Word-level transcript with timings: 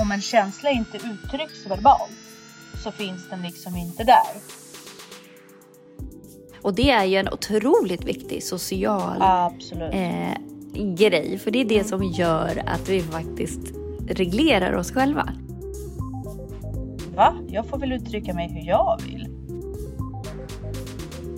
om 0.00 0.12
en 0.12 0.20
känsla 0.20 0.70
inte 0.70 0.96
uttrycks 0.96 1.66
verbalt 1.66 2.10
så 2.82 2.92
finns 2.92 3.28
den 3.30 3.42
liksom 3.42 3.76
inte 3.76 4.04
där. 4.04 4.60
Och 6.62 6.74
det 6.74 6.90
är 6.90 7.04
ju 7.04 7.16
en 7.16 7.28
otroligt 7.28 8.04
viktig 8.04 8.42
social 8.42 9.22
eh, 9.92 10.34
grej. 10.94 11.38
För 11.38 11.50
det 11.50 11.60
är 11.60 11.64
det 11.64 11.84
som 11.84 12.04
gör 12.04 12.62
att 12.66 12.88
vi 12.88 13.02
faktiskt 13.02 13.60
reglerar 14.08 14.72
oss 14.72 14.92
själva. 14.92 15.32
Va? 17.16 17.34
Jag 17.48 17.66
får 17.66 17.78
väl 17.78 17.92
uttrycka 17.92 18.34
mig 18.34 18.48
hur 18.48 18.68
jag 18.68 19.00
vill. 19.06 19.28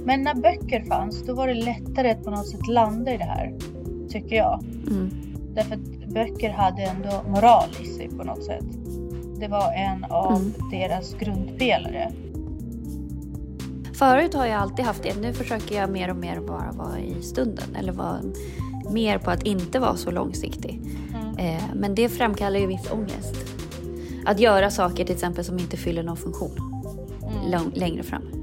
Men 0.05 0.23
när 0.23 0.35
böcker 0.35 0.85
fanns, 0.85 1.27
då 1.27 1.35
var 1.35 1.49
det 1.49 1.55
lättare 1.55 2.11
att 2.11 2.25
på 2.25 2.31
något 2.31 2.49
sätt 2.49 2.69
landa 2.69 3.15
i 3.15 3.17
det 3.17 3.25
här. 3.25 3.55
Tycker 4.09 4.37
jag. 4.37 4.65
Mm. 4.89 5.11
Därför 5.55 5.79
böcker 6.15 6.51
hade 6.51 6.83
ändå 6.83 7.25
moral 7.29 7.69
i 7.83 7.87
sig 7.87 8.09
på 8.09 8.25
något 8.25 8.45
sätt. 8.45 8.65
Det 9.41 9.49
var 9.49 9.73
en 9.73 10.05
av 10.05 10.37
mm. 10.37 10.53
deras 10.71 11.15
grundpelare. 11.15 12.13
Förut 13.95 14.35
har 14.35 14.47
jag 14.47 14.61
alltid 14.61 14.85
haft 14.85 15.03
det. 15.03 15.21
Nu 15.21 15.33
försöker 15.33 15.77
jag 15.77 15.91
mer 15.91 16.11
och 16.11 16.17
mer 16.17 16.41
bara 16.41 16.73
vara 16.73 16.99
i 16.99 17.23
stunden. 17.23 17.77
Eller 17.79 17.93
vara 17.93 18.21
mer 18.91 19.19
på 19.19 19.31
att 19.31 19.43
inte 19.43 19.79
vara 19.79 19.97
så 19.97 20.11
långsiktig. 20.11 20.81
Mm. 21.15 21.39
Eh, 21.39 21.63
men 21.75 21.95
det 21.95 22.09
framkallar 22.09 22.61
ju 22.61 22.67
viss 22.67 22.93
ångest. 22.93 23.37
Att 24.25 24.41
göra 24.41 24.71
saker 24.71 25.05
till 25.05 25.15
exempel 25.15 25.45
som 25.45 25.59
inte 25.59 25.77
fyller 25.77 26.03
någon 26.03 26.17
funktion 26.17 26.83
mm. 27.45 27.71
längre 27.75 28.03
fram. 28.03 28.42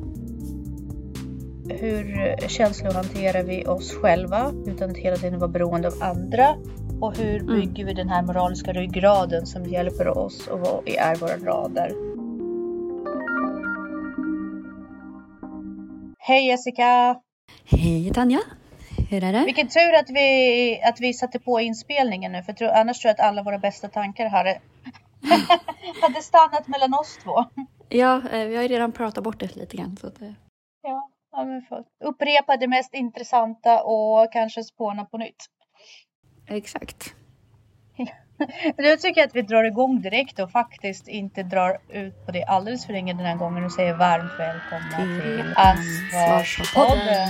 Hur 1.70 2.38
känslohanterar 2.48 3.44
vi 3.44 3.66
oss 3.66 3.94
själva 3.94 4.52
utan 4.68 4.90
att 4.90 4.98
hela 4.98 5.16
tiden 5.16 5.40
vara 5.40 5.52
beroende 5.52 5.88
av 5.88 5.94
andra? 6.02 6.56
Och 7.02 7.18
hur 7.18 7.42
mm. 7.42 7.56
bygger 7.56 7.86
vi 7.86 7.94
den 7.94 8.10
här 8.10 8.22
moraliska 8.22 8.74
ryggraden 8.74 9.46
som 9.46 9.64
hjälper 9.66 10.08
oss 10.08 10.48
och 10.48 10.60
vad 10.60 10.90
är 10.90 11.16
våra 11.16 11.38
rader? 11.38 11.92
Hej 16.20 16.48
Jessica! 16.48 17.22
Hej 17.66 18.12
Tanja! 18.14 18.40
Hur 19.10 19.24
är 19.24 19.34
det? 19.34 19.46
Vilken 19.46 19.68
tur 19.68 19.94
att 19.94 20.10
vi, 20.10 20.82
att 20.84 21.00
vi 21.00 21.14
satte 21.14 21.40
på 21.40 21.60
inspelningen 21.60 22.32
nu 22.32 22.44
för 22.44 22.54
tror, 22.54 22.70
annars 22.70 23.00
tror 23.00 23.10
jag 23.10 23.14
att 23.14 23.30
alla 23.30 23.44
våra 23.44 23.60
bästa 23.60 23.88
tankar 23.88 24.30
hade, 24.30 24.62
hade 26.02 26.22
stannat 26.22 26.68
mellan 26.68 26.94
oss 26.94 27.20
två. 27.24 27.46
Ja, 27.90 28.22
eh, 28.32 28.48
vi 28.48 28.56
har 28.56 28.64
ju 28.64 28.68
redan 28.68 28.92
pratat 28.92 29.24
bort 29.24 29.40
det 29.40 29.56
lite 29.56 29.78
grann. 29.78 29.98
Så 29.98 30.08
att... 30.08 30.22
Ja, 30.82 31.10
ja 31.40 31.46
men 31.46 31.62
för 31.62 31.84
upprepa 32.04 32.58
det 32.58 32.68
mest 32.68 32.94
intressanta 32.94 33.84
och 33.84 34.34
kanske 34.34 34.64
spåna 34.64 35.06
på 35.06 35.18
nytt. 35.18 35.46
Exakt. 36.48 37.14
Nu 38.78 38.98
tycker 38.98 39.22
jag 39.22 39.28
att 39.28 39.36
vi 39.36 39.42
drar 39.42 39.64
igång 39.64 40.02
direkt 40.02 40.40
och 40.40 40.52
faktiskt 40.52 41.08
inte 41.08 41.44
drar 41.44 41.78
ut 41.90 42.26
på 42.26 42.32
det 42.32 42.44
alldeles 42.44 42.86
för 42.86 42.94
länge 42.94 43.14
den 43.14 43.26
här 43.26 43.36
gången 43.36 43.66
och 43.66 43.72
säger 43.72 43.94
varmt 43.94 44.40
välkomna 44.40 45.22
till 45.22 45.54
Ansvarspodden. 45.56 47.30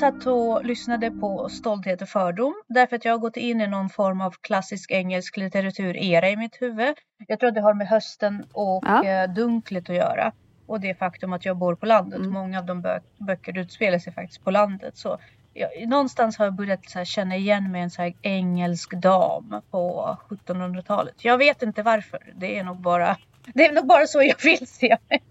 Satt 0.00 0.26
och 0.26 0.64
lyssnade 0.64 1.10
på 1.10 1.48
Stolthet 1.48 2.02
och 2.02 2.08
fördom 2.08 2.54
därför 2.68 2.96
att 2.96 3.04
jag 3.04 3.12
har 3.12 3.18
gått 3.18 3.36
in 3.36 3.60
i 3.60 3.66
någon 3.66 3.88
form 3.88 4.20
av 4.20 4.30
klassisk 4.40 4.90
engelsk 4.90 5.36
litteraturera 5.36 6.30
i 6.30 6.36
mitt 6.36 6.62
huvud. 6.62 6.94
Jag 7.26 7.40
tror 7.40 7.48
att 7.48 7.54
det 7.54 7.60
har 7.60 7.74
med 7.74 7.88
hösten 7.88 8.44
och 8.52 8.84
ja. 8.86 9.04
Eh, 9.04 9.30
dunklet 9.30 9.90
att 9.90 9.96
göra. 9.96 10.32
Och 10.66 10.80
det 10.80 10.94
faktum 10.94 11.32
att 11.32 11.44
jag 11.44 11.56
bor 11.56 11.74
på 11.74 11.86
landet. 11.86 12.18
Mm. 12.18 12.30
Många 12.30 12.58
av 12.58 12.66
de 12.66 12.80
bö 12.80 12.98
böcker 13.18 13.58
utspelar 13.58 13.98
sig 13.98 14.12
faktiskt 14.12 14.44
på 14.44 14.50
landet. 14.50 14.96
Så 14.96 15.18
jag, 15.54 15.88
någonstans 15.88 16.38
har 16.38 16.44
jag 16.44 16.54
börjat 16.54 17.06
känna 17.06 17.36
igen 17.36 17.72
mig 17.72 17.82
en 17.82 17.90
så 17.90 18.12
engelsk 18.22 18.94
dam 18.94 19.62
på 19.70 20.16
1700-talet. 20.28 21.24
Jag 21.24 21.38
vet 21.38 21.62
inte 21.62 21.82
varför. 21.82 22.32
Det 22.36 22.58
är 22.58 22.64
nog 22.64 22.80
bara, 22.80 23.16
det 23.54 23.66
är 23.66 23.72
nog 23.72 23.86
bara 23.86 24.06
så 24.06 24.22
jag 24.22 24.42
vill 24.42 24.66
se 24.66 24.96
mig. 25.08 25.22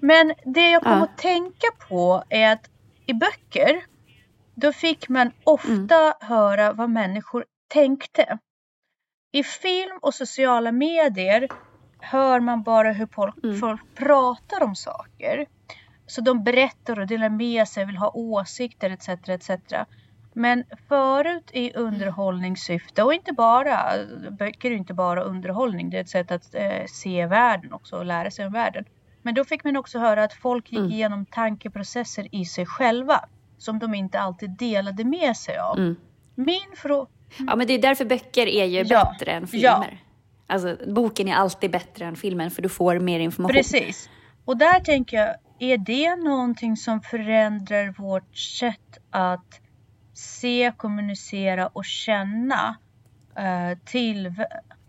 Men 0.00 0.34
det 0.44 0.70
jag 0.70 0.82
kom 0.82 0.92
ja. 0.92 1.04
att 1.04 1.18
tänka 1.18 1.66
på 1.88 2.24
är 2.28 2.52
att 2.52 2.71
i 3.12 3.14
böcker, 3.14 3.82
då 4.54 4.72
fick 4.72 5.08
man 5.08 5.32
ofta 5.44 6.00
mm. 6.00 6.14
höra 6.20 6.72
vad 6.72 6.90
människor 6.90 7.44
tänkte. 7.68 8.38
I 9.32 9.42
film 9.42 9.98
och 10.02 10.14
sociala 10.14 10.72
medier 10.72 11.48
hör 12.00 12.40
man 12.40 12.62
bara 12.62 12.92
hur 12.92 13.06
folk, 13.06 13.44
mm. 13.44 13.58
folk 13.60 13.80
pratar 13.94 14.62
om 14.62 14.74
saker. 14.74 15.46
Så 16.06 16.20
de 16.20 16.44
berättar 16.44 17.00
och 17.00 17.06
delar 17.06 17.28
med 17.28 17.68
sig, 17.68 17.86
vill 17.86 17.96
ha 17.96 18.10
åsikter 18.14 18.90
etc. 18.90 19.08
etc. 19.08 19.50
Men 20.32 20.64
förut 20.88 21.50
i 21.52 21.72
underhållningssyfte 21.74 23.02
och 23.02 23.14
inte 23.14 23.32
bara, 23.32 23.92
böcker 24.30 24.70
är 24.70 24.74
inte 24.74 24.94
bara 24.94 25.22
underhållning, 25.22 25.90
det 25.90 25.96
är 25.96 26.00
ett 26.00 26.08
sätt 26.08 26.30
att 26.30 26.54
eh, 26.54 26.86
se 26.88 27.26
världen 27.26 27.72
också 27.72 27.96
och 27.96 28.04
lära 28.04 28.30
sig 28.30 28.46
om 28.46 28.52
världen. 28.52 28.84
Men 29.22 29.34
då 29.34 29.44
fick 29.44 29.64
man 29.64 29.76
också 29.76 29.98
höra 29.98 30.24
att 30.24 30.32
folk 30.32 30.72
gick 30.72 30.78
mm. 30.78 30.90
igenom 30.90 31.26
tankeprocesser 31.26 32.34
i 32.34 32.44
sig 32.44 32.66
själva 32.66 33.24
som 33.58 33.78
de 33.78 33.94
inte 33.94 34.20
alltid 34.20 34.50
delade 34.50 35.04
med 35.04 35.36
sig 35.36 35.58
av. 35.58 35.78
Mm. 35.78 35.96
Min 36.34 36.76
fråga... 36.76 37.10
Ja, 37.38 37.56
men 37.56 37.66
det 37.66 37.72
är 37.72 37.82
därför 37.82 38.04
böcker 38.04 38.46
är 38.46 38.64
ju 38.64 38.82
ja. 38.82 39.12
bättre 39.12 39.32
än 39.32 39.46
filmer. 39.46 40.00
Ja. 40.46 40.54
Alltså, 40.54 40.76
boken 40.86 41.28
är 41.28 41.34
alltid 41.34 41.70
bättre 41.70 42.04
än 42.04 42.16
filmen 42.16 42.50
för 42.50 42.62
du 42.62 42.68
får 42.68 42.98
mer 42.98 43.20
information. 43.20 43.54
Precis. 43.54 44.10
Och 44.44 44.56
där 44.56 44.80
tänker 44.80 45.16
jag, 45.16 45.36
är 45.58 45.78
det 45.78 46.16
någonting 46.16 46.76
som 46.76 47.00
förändrar 47.00 47.94
vårt 47.98 48.36
sätt 48.36 48.98
att 49.10 49.60
se, 50.12 50.72
kommunicera 50.76 51.66
och 51.66 51.84
känna 51.84 52.76
uh, 53.38 53.78
till... 53.84 54.34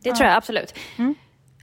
Det 0.03 0.11
tror 0.11 0.27
jag 0.27 0.37
absolut. 0.37 0.75
Mm. 0.97 1.15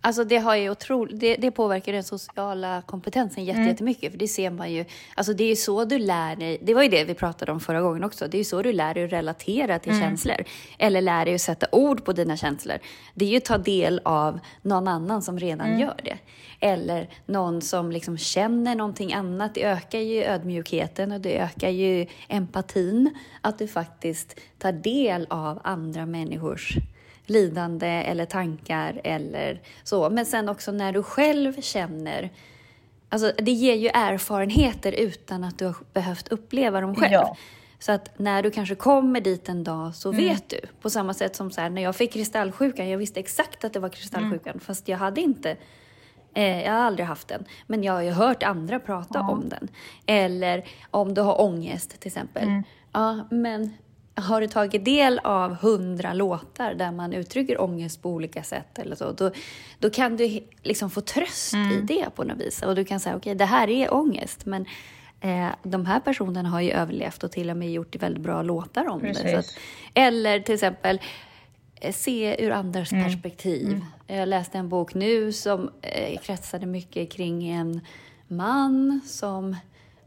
Alltså 0.02 0.24
det, 0.24 0.38
har 0.38 0.56
ju 0.56 0.70
otro, 0.70 1.04
det, 1.04 1.36
det 1.36 1.50
påverkar 1.50 1.92
den 1.92 2.04
sociala 2.04 2.82
kompetensen 2.86 3.44
jätte, 3.44 3.58
mm. 3.58 3.68
jättemycket. 3.68 4.12
För 4.12 4.18
det 4.18 4.28
ser 4.28 4.50
man 4.50 4.72
ju. 4.72 4.84
Alltså 5.14 5.32
det 5.32 5.44
är 5.44 5.48
ju 5.48 5.56
så 5.56 5.84
du 5.84 5.98
lär 5.98 6.36
dig. 6.36 6.58
Det 6.62 6.74
var 6.74 6.82
ju 6.82 6.88
det 6.88 7.04
vi 7.04 7.14
pratade 7.14 7.52
om 7.52 7.60
förra 7.60 7.80
gången 7.80 8.04
också. 8.04 8.28
Det 8.28 8.36
är 8.36 8.38
ju 8.38 8.44
så 8.44 8.62
du 8.62 8.72
lär 8.72 8.94
dig 8.94 9.04
att 9.04 9.12
relatera 9.12 9.78
till 9.78 9.92
mm. 9.92 10.02
känslor. 10.02 10.36
Eller 10.78 11.00
lär 11.00 11.24
dig 11.24 11.34
att 11.34 11.40
sätta 11.40 11.66
ord 11.72 12.04
på 12.04 12.12
dina 12.12 12.36
känslor. 12.36 12.78
Det 13.14 13.24
är 13.24 13.28
ju 13.28 13.36
att 13.36 13.44
ta 13.44 13.58
del 13.58 14.00
av 14.04 14.40
någon 14.62 14.88
annan 14.88 15.22
som 15.22 15.38
redan 15.38 15.66
mm. 15.66 15.80
gör 15.80 16.00
det. 16.04 16.18
Eller 16.60 17.08
någon 17.26 17.62
som 17.62 17.92
liksom 17.92 18.18
känner 18.18 18.74
någonting 18.74 19.12
annat. 19.12 19.54
Det 19.54 19.64
ökar 19.64 19.98
ju 19.98 20.24
ödmjukheten 20.24 21.12
och 21.12 21.20
det 21.20 21.38
ökar 21.38 21.70
ju 21.70 22.06
empatin. 22.28 23.14
Att 23.40 23.58
du 23.58 23.68
faktiskt 23.68 24.40
tar 24.58 24.72
del 24.72 25.26
av 25.30 25.60
andra 25.64 26.06
människors 26.06 26.76
lidande 27.30 27.86
eller 27.86 28.24
tankar 28.24 29.00
eller 29.04 29.60
så. 29.84 30.10
Men 30.10 30.26
sen 30.26 30.48
också 30.48 30.72
när 30.72 30.92
du 30.92 31.02
själv 31.02 31.60
känner 31.60 32.30
Alltså 33.12 33.32
det 33.36 33.50
ger 33.50 33.74
ju 33.74 33.88
erfarenheter 33.88 34.92
utan 34.92 35.44
att 35.44 35.58
du 35.58 35.64
har 35.64 35.76
behövt 35.92 36.28
uppleva 36.28 36.80
dem 36.80 36.96
själv. 36.96 37.12
Ja. 37.12 37.36
Så 37.78 37.92
att 37.92 38.18
när 38.18 38.42
du 38.42 38.50
kanske 38.50 38.74
kommer 38.74 39.20
dit 39.20 39.48
en 39.48 39.64
dag 39.64 39.94
så 39.94 40.12
mm. 40.12 40.24
vet 40.24 40.48
du. 40.48 40.60
På 40.80 40.90
samma 40.90 41.14
sätt 41.14 41.36
som 41.36 41.50
så 41.50 41.60
här, 41.60 41.70
när 41.70 41.82
jag 41.82 41.96
fick 41.96 42.12
kristallsjukan, 42.12 42.88
jag 42.88 42.98
visste 42.98 43.20
exakt 43.20 43.64
att 43.64 43.72
det 43.72 43.80
var 43.80 43.88
kristallsjukan 43.88 44.50
mm. 44.50 44.60
fast 44.60 44.88
jag 44.88 44.98
hade 44.98 45.20
inte 45.20 45.56
eh, 46.34 46.62
jag 46.64 46.72
har 46.72 46.80
aldrig 46.80 47.06
haft 47.06 47.28
den, 47.28 47.44
men 47.66 47.82
jag 47.82 47.92
har 47.92 48.02
ju 48.02 48.10
hört 48.10 48.42
andra 48.42 48.80
prata 48.80 49.18
ja. 49.18 49.30
om 49.30 49.48
den. 49.48 49.68
Eller 50.06 50.64
om 50.90 51.14
du 51.14 51.20
har 51.20 51.40
ångest 51.40 52.00
till 52.00 52.08
exempel. 52.08 52.42
Mm. 52.42 52.62
Ja, 52.92 53.26
men 53.30 53.74
har 54.20 54.40
du 54.40 54.46
tagit 54.46 54.84
del 54.84 55.18
av 55.24 55.54
hundra 55.54 56.12
låtar 56.12 56.74
där 56.74 56.92
man 56.92 57.12
uttrycker 57.12 57.60
ångest 57.60 58.02
på 58.02 58.10
olika 58.10 58.42
sätt 58.42 58.78
eller 58.78 58.96
så, 58.96 59.12
då, 59.12 59.30
då 59.78 59.90
kan 59.90 60.16
du 60.16 60.40
liksom 60.62 60.90
få 60.90 61.00
tröst 61.00 61.54
mm. 61.54 61.72
i 61.72 61.80
det 61.80 62.06
på 62.14 62.24
något 62.24 62.38
vis. 62.38 62.62
Och 62.62 62.74
du 62.74 62.84
kan 62.84 63.00
säga, 63.00 63.16
okej, 63.16 63.30
okay, 63.30 63.38
det 63.38 63.44
här 63.44 63.68
är 63.68 63.94
ångest, 63.94 64.46
men 64.46 64.66
eh, 65.20 65.48
de 65.62 65.86
här 65.86 66.00
personerna 66.00 66.48
har 66.48 66.60
ju 66.60 66.70
överlevt 66.70 67.24
och 67.24 67.32
till 67.32 67.50
och 67.50 67.56
med 67.56 67.72
gjort 67.72 67.96
väldigt 67.96 68.22
bra 68.22 68.42
låtar 68.42 68.88
om 68.88 69.00
Precis. 69.00 69.22
det. 69.22 69.38
Att, 69.38 69.58
eller 69.94 70.40
till 70.40 70.54
exempel, 70.54 71.00
eh, 71.80 71.92
se 71.92 72.44
ur 72.44 72.50
andras 72.50 72.92
mm. 72.92 73.04
perspektiv. 73.04 73.66
Mm. 73.66 73.84
Jag 74.06 74.28
läste 74.28 74.58
en 74.58 74.68
bok 74.68 74.94
nu 74.94 75.32
som 75.32 75.70
eh, 75.82 76.20
kretsade 76.20 76.66
mycket 76.66 77.12
kring 77.12 77.48
en 77.48 77.80
man 78.28 79.00
som 79.06 79.56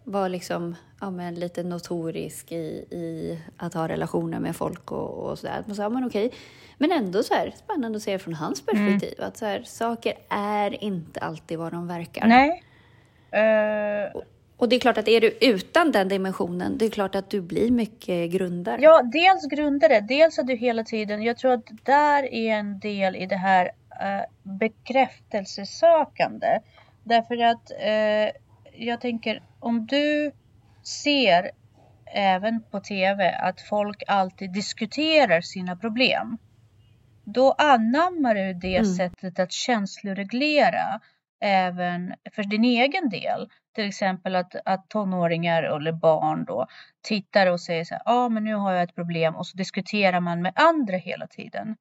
var 0.03 0.29
liksom 0.29 0.75
ja, 1.01 1.09
men 1.09 1.35
lite 1.35 1.63
notorisk 1.63 2.51
i, 2.51 2.85
i 2.91 3.39
att 3.57 3.73
ha 3.73 3.87
relationer 3.87 4.39
med 4.39 4.55
folk 4.55 4.91
och, 4.91 5.09
och 5.09 5.39
sådär. 5.39 5.63
Man 5.65 5.75
sa, 5.75 5.89
men 5.89 6.05
okej. 6.05 6.31
Men 6.77 6.91
ändå 6.91 7.23
så 7.23 7.33
här, 7.33 7.53
spännande 7.55 7.97
att 7.97 8.03
se 8.03 8.19
från 8.19 8.33
hans 8.33 8.63
mm. 8.67 8.75
perspektiv 8.75 9.13
mm. 9.17 9.27
att 9.27 9.37
så 9.37 9.45
här, 9.45 9.63
saker 9.63 10.13
är 10.29 10.83
inte 10.83 11.19
alltid 11.19 11.57
vad 11.57 11.71
de 11.71 11.87
verkar. 11.87 12.27
Nej. 12.27 12.63
Uh... 13.33 14.15
Och, 14.15 14.23
och 14.57 14.69
det 14.69 14.75
är 14.75 14.79
klart 14.79 14.97
att 14.97 15.07
är 15.07 15.21
du 15.21 15.37
utan 15.41 15.91
den 15.91 16.07
dimensionen, 16.07 16.77
det 16.77 16.85
är 16.85 16.89
klart 16.89 17.15
att 17.15 17.29
du 17.29 17.41
blir 17.41 17.71
mycket 17.71 18.31
grundare. 18.31 18.81
Ja, 18.81 19.01
dels 19.01 19.47
grundare, 19.47 20.01
dels 20.01 20.39
att 20.39 20.47
du 20.47 20.55
hela 20.55 20.83
tiden, 20.83 21.23
jag 21.23 21.37
tror 21.37 21.51
att 21.51 21.65
där 21.83 22.33
är 22.33 22.53
en 22.53 22.79
del 22.79 23.15
i 23.15 23.25
det 23.25 23.35
här 23.35 23.65
uh, 23.65 23.71
bekräftelsesökande. 24.43 26.59
Därför 27.03 27.43
att 27.43 27.71
uh, 27.71 28.29
jag 28.75 29.01
tänker 29.01 29.41
om 29.63 29.85
du 29.85 30.31
ser 30.83 31.51
även 32.13 32.63
på 32.71 32.79
tv 32.79 33.35
att 33.35 33.61
folk 33.61 34.03
alltid 34.07 34.53
diskuterar 34.53 35.41
sina 35.41 35.75
problem. 35.75 36.37
Då 37.23 37.51
anammar 37.51 38.35
du 38.35 38.53
det 38.53 38.77
mm. 38.77 38.95
sättet 38.95 39.39
att 39.39 39.51
känsloreglera 39.51 40.99
även 41.41 42.13
för 42.31 42.43
din 42.43 42.63
egen 42.63 43.09
del. 43.09 43.49
Till 43.75 43.87
exempel 43.87 44.35
att, 44.35 44.55
att 44.65 44.89
tonåringar 44.89 45.63
eller 45.63 45.91
barn 45.91 46.45
då 46.45 46.67
tittar 47.01 47.47
och 47.47 47.61
säger 47.61 47.85
så 47.85 47.93
här, 47.93 48.01
ja 48.05 48.13
ah, 48.13 48.29
men 48.29 48.43
nu 48.43 48.55
har 48.55 48.73
jag 48.73 48.83
ett 48.83 48.95
problem 48.95 49.35
och 49.35 49.47
så 49.47 49.57
diskuterar 49.57 50.19
man 50.19 50.41
med 50.41 50.53
andra 50.55 50.97
hela 50.97 51.27
tiden. 51.27 51.75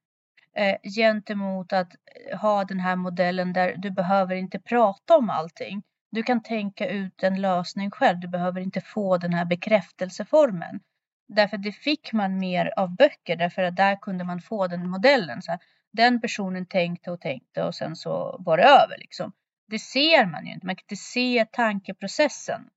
Eh, 0.57 0.77
gentemot 0.97 1.73
att 1.73 1.93
ha 2.41 2.65
den 2.65 2.81
här 2.81 2.97
modellen 2.97 3.53
där 3.53 3.75
du 3.77 3.91
behöver 3.91 4.35
inte 4.35 4.59
prata 4.59 5.17
om 5.17 5.31
allting. 5.31 5.83
Du 6.13 6.23
kan 6.23 6.43
tänka 6.43 6.89
ut 6.89 7.23
en 7.23 7.41
lösning 7.41 7.91
själv. 7.91 8.21
Du 8.21 8.29
behöver 8.29 8.61
inte 8.61 8.81
få 8.81 9.19
den 9.19 9.35
här 9.35 9.45
bekräftelseformen. 9.45 10.81
Därför 11.29 11.57
det 11.57 11.73
fick 11.73 12.13
man 12.13 12.39
mer 12.39 12.73
av 12.77 12.97
böcker 12.97 13.37
därför 13.37 13.63
att 13.63 13.77
där 13.77 13.97
kunde 13.97 14.25
man 14.25 14.41
få 14.41 14.67
den 14.67 14.91
modellen. 14.91 15.43
Så 15.43 15.51
här, 15.51 15.61
den 15.93 16.21
personen 16.21 16.67
tänkte 16.67 17.11
och 17.11 17.21
tänkte 17.21 17.63
och 17.63 17.75
sen 17.75 17.97
så 17.97 18.37
var 18.39 18.57
det 18.57 18.65
över 18.65 18.99
liksom. 18.99 19.33
Det 19.69 19.79
ser 19.79 20.27
man 20.27 20.47
ju 20.47 20.53
inte. 20.53 20.67
Man 20.67 20.77
kan 20.77 20.85
inte 20.85 21.03
se 21.03 21.47
tankeprocessen. 21.53 22.69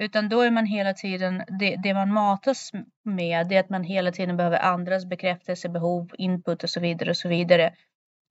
Utan 0.00 0.28
då 0.28 0.40
är 0.40 0.50
man 0.50 0.66
hela 0.66 0.94
tiden, 0.94 1.42
det, 1.60 1.76
det 1.76 1.94
man 1.94 2.12
matas 2.12 2.72
med 3.04 3.48
det 3.48 3.56
är 3.56 3.60
att 3.60 3.70
man 3.70 3.84
hela 3.84 4.12
tiden 4.12 4.36
behöver 4.36 4.58
andras 4.58 5.06
bekräftelsebehov, 5.06 6.10
input 6.18 6.64
och 6.64 6.70
så 6.70 6.80
vidare 6.80 7.10
och 7.10 7.16
så 7.16 7.28
vidare. 7.28 7.74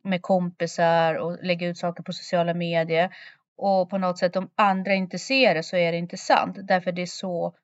Med 0.03 0.21
kompisar 0.21 1.15
och 1.15 1.43
lägga 1.43 1.67
ut 1.67 1.77
saker 1.77 2.03
på 2.03 2.13
sociala 2.13 2.53
medier. 2.53 3.15
Och 3.57 3.89
på 3.89 3.97
något 3.97 4.19
sätt 4.19 4.35
om 4.35 4.49
andra 4.55 4.93
inte 4.93 5.19
ser 5.19 5.55
det 5.55 5.63
så 5.63 5.77
är 5.77 5.91
det 5.91 5.97
inte 5.97 6.17
sant. 6.17 6.57
Därför 6.61 6.91
det 6.91 7.01
är 7.01 7.05
så 7.05 7.55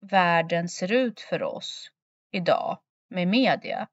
världen 0.00 0.68
ser 0.68 0.92
ut 0.92 1.20
för 1.20 1.42
oss 1.42 1.90
idag 2.32 2.78
med 3.10 3.28
media. 3.28 3.88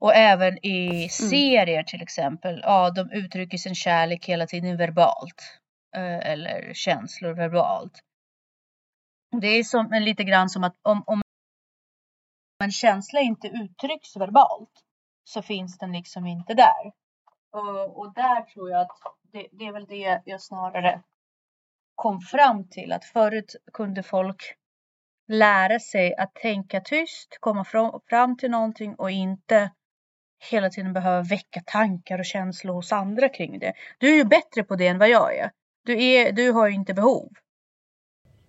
Och 0.00 0.14
även 0.14 0.66
i 0.66 0.88
mm. 0.88 1.08
serier 1.08 1.82
till 1.82 2.02
exempel. 2.02 2.60
Ja, 2.62 2.90
de 2.90 3.10
uttrycker 3.10 3.58
sin 3.58 3.74
kärlek 3.74 4.26
hela 4.26 4.46
tiden 4.46 4.76
verbalt. 4.76 5.60
Eh, 5.96 6.30
eller 6.30 6.74
känslor 6.74 7.32
verbalt. 7.32 8.00
Det 9.40 9.46
är 9.46 9.64
som, 9.64 9.90
lite 9.92 10.24
grann 10.24 10.50
som 10.50 10.64
att 10.64 10.76
om, 10.82 11.02
om 11.06 11.22
en 12.64 12.70
känsla 12.70 13.20
inte 13.20 13.48
uttrycks 13.48 14.16
verbalt 14.16 14.82
så 15.24 15.42
finns 15.42 15.78
den 15.78 15.92
liksom 15.92 16.26
inte 16.26 16.54
där. 16.54 16.92
Och, 17.54 18.14
där 18.14 18.42
tror 18.42 18.70
jag 18.70 18.80
att 18.80 18.90
det, 19.32 19.48
det, 19.52 19.66
är 19.66 19.72
väl 19.72 19.86
det 19.86 20.22
jag 20.24 20.40
snarare 20.40 21.02
kom 21.94 22.20
fram 22.20 22.68
till 22.68 22.92
att 22.92 23.04
förut 23.04 23.56
kunde 23.72 24.02
folk 24.02 24.56
lära 25.28 25.80
sig 25.80 26.14
att 26.16 26.34
tänka 26.34 26.80
tyst, 26.80 27.38
komma 27.40 27.64
fram 28.08 28.36
till 28.36 28.50
någonting 28.50 28.94
och 28.94 29.10
inte 29.10 29.70
hela 30.50 30.70
tiden 30.70 30.92
behöva 30.92 31.22
väcka 31.22 31.62
tankar 31.66 32.18
och 32.18 32.24
känslor 32.24 32.74
hos 32.74 32.92
andra 32.92 33.28
kring 33.28 33.58
det. 33.58 33.72
Du 33.98 34.08
är 34.08 34.16
ju 34.16 34.24
bättre 34.24 34.64
på 34.64 34.76
det 34.76 34.86
än 34.86 34.98
vad 34.98 35.08
jag 35.08 35.36
är. 35.36 35.50
Du, 35.84 36.04
är, 36.04 36.32
du 36.32 36.52
har 36.52 36.68
ju 36.68 36.74
inte 36.74 36.94
behov. 36.94 37.32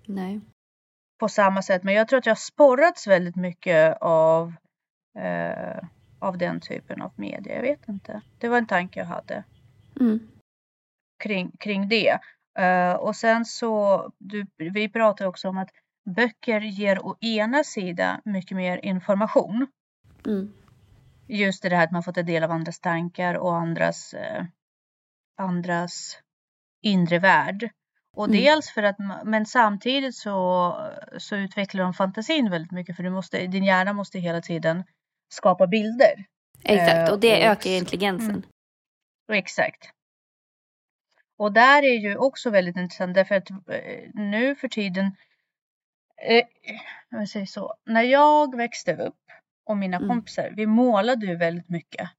Nej. 0.05 0.41
På 1.19 1.29
samma 1.29 1.61
sätt, 1.61 1.83
men 1.83 1.93
jag 1.93 2.07
tror 2.07 2.19
att 2.19 2.25
jag 2.25 2.31
har 2.31 2.35
sporrats 2.35 3.07
väldigt 3.07 3.35
mycket 3.35 3.97
av, 4.01 4.53
eh, 5.17 5.83
av 6.19 6.37
den 6.37 6.59
typen 6.59 7.01
av 7.01 7.11
media. 7.15 7.55
Jag 7.55 7.61
vet 7.61 7.87
inte. 7.87 8.21
Det 8.37 8.47
var 8.47 8.57
en 8.57 8.67
tanke 8.67 8.99
jag 8.99 9.07
hade. 9.07 9.43
Mm. 9.99 10.19
Kring, 11.23 11.51
kring 11.59 11.87
det. 11.87 12.19
Uh, 12.59 12.95
och 12.95 13.15
sen 13.15 13.45
så, 13.45 14.11
du, 14.17 14.45
vi 14.57 14.89
pratar 14.89 15.25
också 15.25 15.49
om 15.49 15.57
att 15.57 15.69
böcker 16.05 16.61
ger 16.61 17.05
å 17.05 17.15
ena 17.21 17.63
sidan 17.63 18.21
mycket 18.25 18.57
mer 18.57 18.85
information. 18.85 19.67
Mm. 20.25 20.53
Just 21.27 21.63
det 21.63 21.75
här 21.75 21.83
att 21.83 21.91
man 21.91 22.03
får 22.03 22.11
ta 22.11 22.23
del 22.23 22.43
av 22.43 22.51
andras 22.51 22.79
tankar 22.79 23.35
och 23.35 23.55
andras, 23.55 24.13
eh, 24.13 24.45
andras 25.37 26.19
inre 26.81 27.19
värld. 27.19 27.69
Och 28.15 28.25
mm. 28.25 28.37
dels 28.37 28.69
för 28.69 28.83
att, 28.83 28.95
men 29.25 29.45
samtidigt 29.45 30.15
så, 30.15 30.75
så 31.17 31.35
utvecklar 31.35 31.83
de 31.83 31.93
fantasin 31.93 32.49
väldigt 32.49 32.71
mycket 32.71 32.95
för 32.95 33.03
du 33.03 33.09
måste, 33.09 33.47
din 33.47 33.63
hjärna 33.63 33.93
måste 33.93 34.19
hela 34.19 34.41
tiden 34.41 34.83
skapa 35.29 35.67
bilder. 35.67 36.25
Exakt, 36.63 37.11
och 37.11 37.19
det 37.19 37.43
eh, 37.43 37.51
och, 37.51 37.57
ökar 37.57 37.69
intelligensen. 37.69 38.45
Mm, 39.29 39.39
exakt. 39.39 39.89
Och 41.37 41.51
där 41.51 41.83
är 41.83 41.97
ju 41.97 42.17
också 42.17 42.49
väldigt 42.49 42.77
intressant 42.77 43.15
därför 43.15 43.35
att 43.35 43.49
eh, 43.49 44.09
nu 44.13 44.55
för 44.55 44.67
tiden, 44.67 45.05
eh, 46.21 46.43
jag 47.09 47.29
säger 47.29 47.45
så, 47.45 47.75
när 47.85 48.03
jag 48.03 48.57
växte 48.57 48.95
upp 48.95 49.21
och 49.65 49.77
mina 49.77 49.97
mm. 49.97 50.09
kompisar, 50.09 50.53
vi 50.55 50.65
målade 50.65 51.25
ju 51.25 51.35
väldigt 51.35 51.69
mycket. 51.69 52.09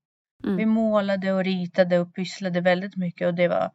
Mm. 0.45 0.57
Vi 0.57 0.67
målade 0.67 1.33
och 1.33 1.45
ritade 1.45 1.99
och 1.99 2.15
pysslade 2.15 2.61
väldigt 2.61 2.97
mycket 2.97 3.27
och 3.27 3.35
det 3.35 3.49
var 3.49 3.71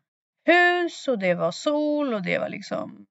hus 0.45 1.07
och 1.07 1.19
det 1.19 1.33
var 1.33 1.51
sol 1.51 2.13
och 2.13 2.21
det 2.21 2.39
var 2.39 2.49
liksom 2.49 3.05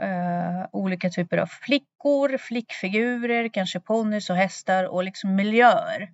uh, 0.00 0.66
olika 0.72 1.10
typer 1.10 1.38
av 1.38 1.46
flickor, 1.46 2.38
flickfigurer, 2.38 3.48
kanske 3.48 3.80
ponnys 3.80 4.30
och 4.30 4.36
hästar 4.36 4.84
och 4.84 5.04
liksom 5.04 5.34
miljöer. 5.34 6.12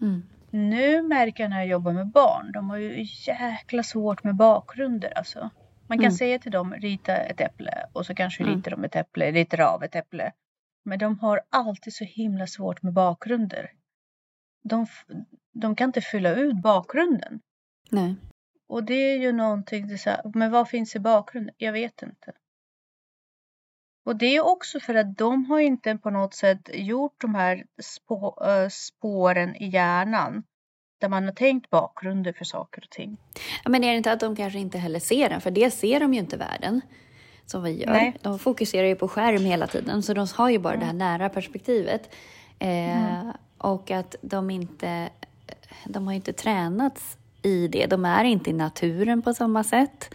Mm. 0.00 0.22
Nu 0.50 1.02
märker 1.02 1.44
jag 1.44 1.50
när 1.50 1.58
jag 1.58 1.66
jobbar 1.66 1.92
med 1.92 2.06
barn, 2.06 2.52
de 2.52 2.70
har 2.70 2.76
ju 2.76 3.06
jäkla 3.26 3.82
svårt 3.82 4.24
med 4.24 4.34
bakgrunder 4.34 5.18
alltså. 5.18 5.50
Man 5.86 5.98
kan 5.98 6.04
mm. 6.04 6.16
säga 6.16 6.38
till 6.38 6.52
dem, 6.52 6.74
rita 6.74 7.16
ett 7.16 7.40
äpple 7.40 7.86
och 7.92 8.06
så 8.06 8.14
kanske 8.14 8.42
mm. 8.42 8.56
ritar 8.56 8.70
de 8.70 8.84
ett 8.84 8.96
äpple, 8.96 9.32
ritar 9.32 9.60
av 9.60 9.84
ett 9.84 9.94
äpple. 9.94 10.32
Men 10.84 10.98
de 10.98 11.18
har 11.18 11.40
alltid 11.50 11.94
så 11.94 12.04
himla 12.04 12.46
svårt 12.46 12.82
med 12.82 12.92
bakgrunder. 12.92 13.70
De, 14.62 14.86
de 15.52 15.76
kan 15.76 15.88
inte 15.88 16.00
fylla 16.00 16.34
ut 16.34 16.62
bakgrunden. 16.62 17.40
Nej. 17.90 18.16
Och 18.68 18.84
det 18.84 18.94
är 18.94 19.18
ju 19.18 19.32
någonting, 19.32 19.88
det 19.88 19.98
så 19.98 20.10
här, 20.10 20.20
men 20.34 20.50
vad 20.50 20.68
finns 20.68 20.96
i 20.96 20.98
bakgrunden? 20.98 21.54
Jag 21.58 21.72
vet 21.72 22.02
inte. 22.02 22.32
Och 24.04 24.16
det 24.16 24.36
är 24.36 24.46
också 24.46 24.80
för 24.80 24.94
att 24.94 25.18
de 25.18 25.44
har 25.44 25.60
inte 25.60 25.96
på 25.96 26.10
något 26.10 26.34
sätt 26.34 26.70
gjort 26.74 27.20
de 27.20 27.34
här 27.34 27.64
spå, 27.82 28.44
äh, 28.46 28.68
spåren 28.68 29.56
i 29.56 29.68
hjärnan 29.68 30.42
där 31.00 31.08
man 31.08 31.24
har 31.24 31.32
tänkt 31.32 31.70
bakgrunder 31.70 32.32
för 32.32 32.44
saker 32.44 32.82
och 32.84 32.90
ting. 32.90 33.16
Ja, 33.64 33.70
men 33.70 33.84
är 33.84 33.90
det 33.90 33.96
inte 33.96 34.12
att 34.12 34.20
de 34.20 34.36
kanske 34.36 34.58
inte 34.58 34.78
heller 34.78 35.00
ser 35.00 35.28
den? 35.28 35.40
För 35.40 35.50
det 35.50 35.70
ser 35.70 36.00
de 36.00 36.14
ju 36.14 36.20
inte 36.20 36.36
världen 36.36 36.80
som 37.46 37.62
vi 37.62 37.80
gör. 37.82 37.92
Nej. 37.92 38.16
De 38.22 38.38
fokuserar 38.38 38.86
ju 38.86 38.94
på 38.94 39.08
skärm 39.08 39.44
hela 39.44 39.66
tiden, 39.66 40.02
så 40.02 40.14
de 40.14 40.26
har 40.34 40.50
ju 40.50 40.58
bara 40.58 40.74
mm. 40.74 40.80
det 40.80 40.86
här 40.86 41.18
nära 41.18 41.28
perspektivet. 41.28 42.14
Eh, 42.58 43.18
mm. 43.18 43.32
Och 43.58 43.90
att 43.90 44.16
de 44.20 44.50
inte, 44.50 45.08
de 45.84 46.06
har 46.06 46.14
inte 46.14 46.32
tränats 46.32 47.16
i 47.42 47.68
det. 47.68 47.86
De 47.86 48.04
är 48.04 48.24
inte 48.24 48.50
i 48.50 48.52
naturen 48.52 49.22
på 49.22 49.34
samma 49.34 49.64
sätt. 49.64 50.14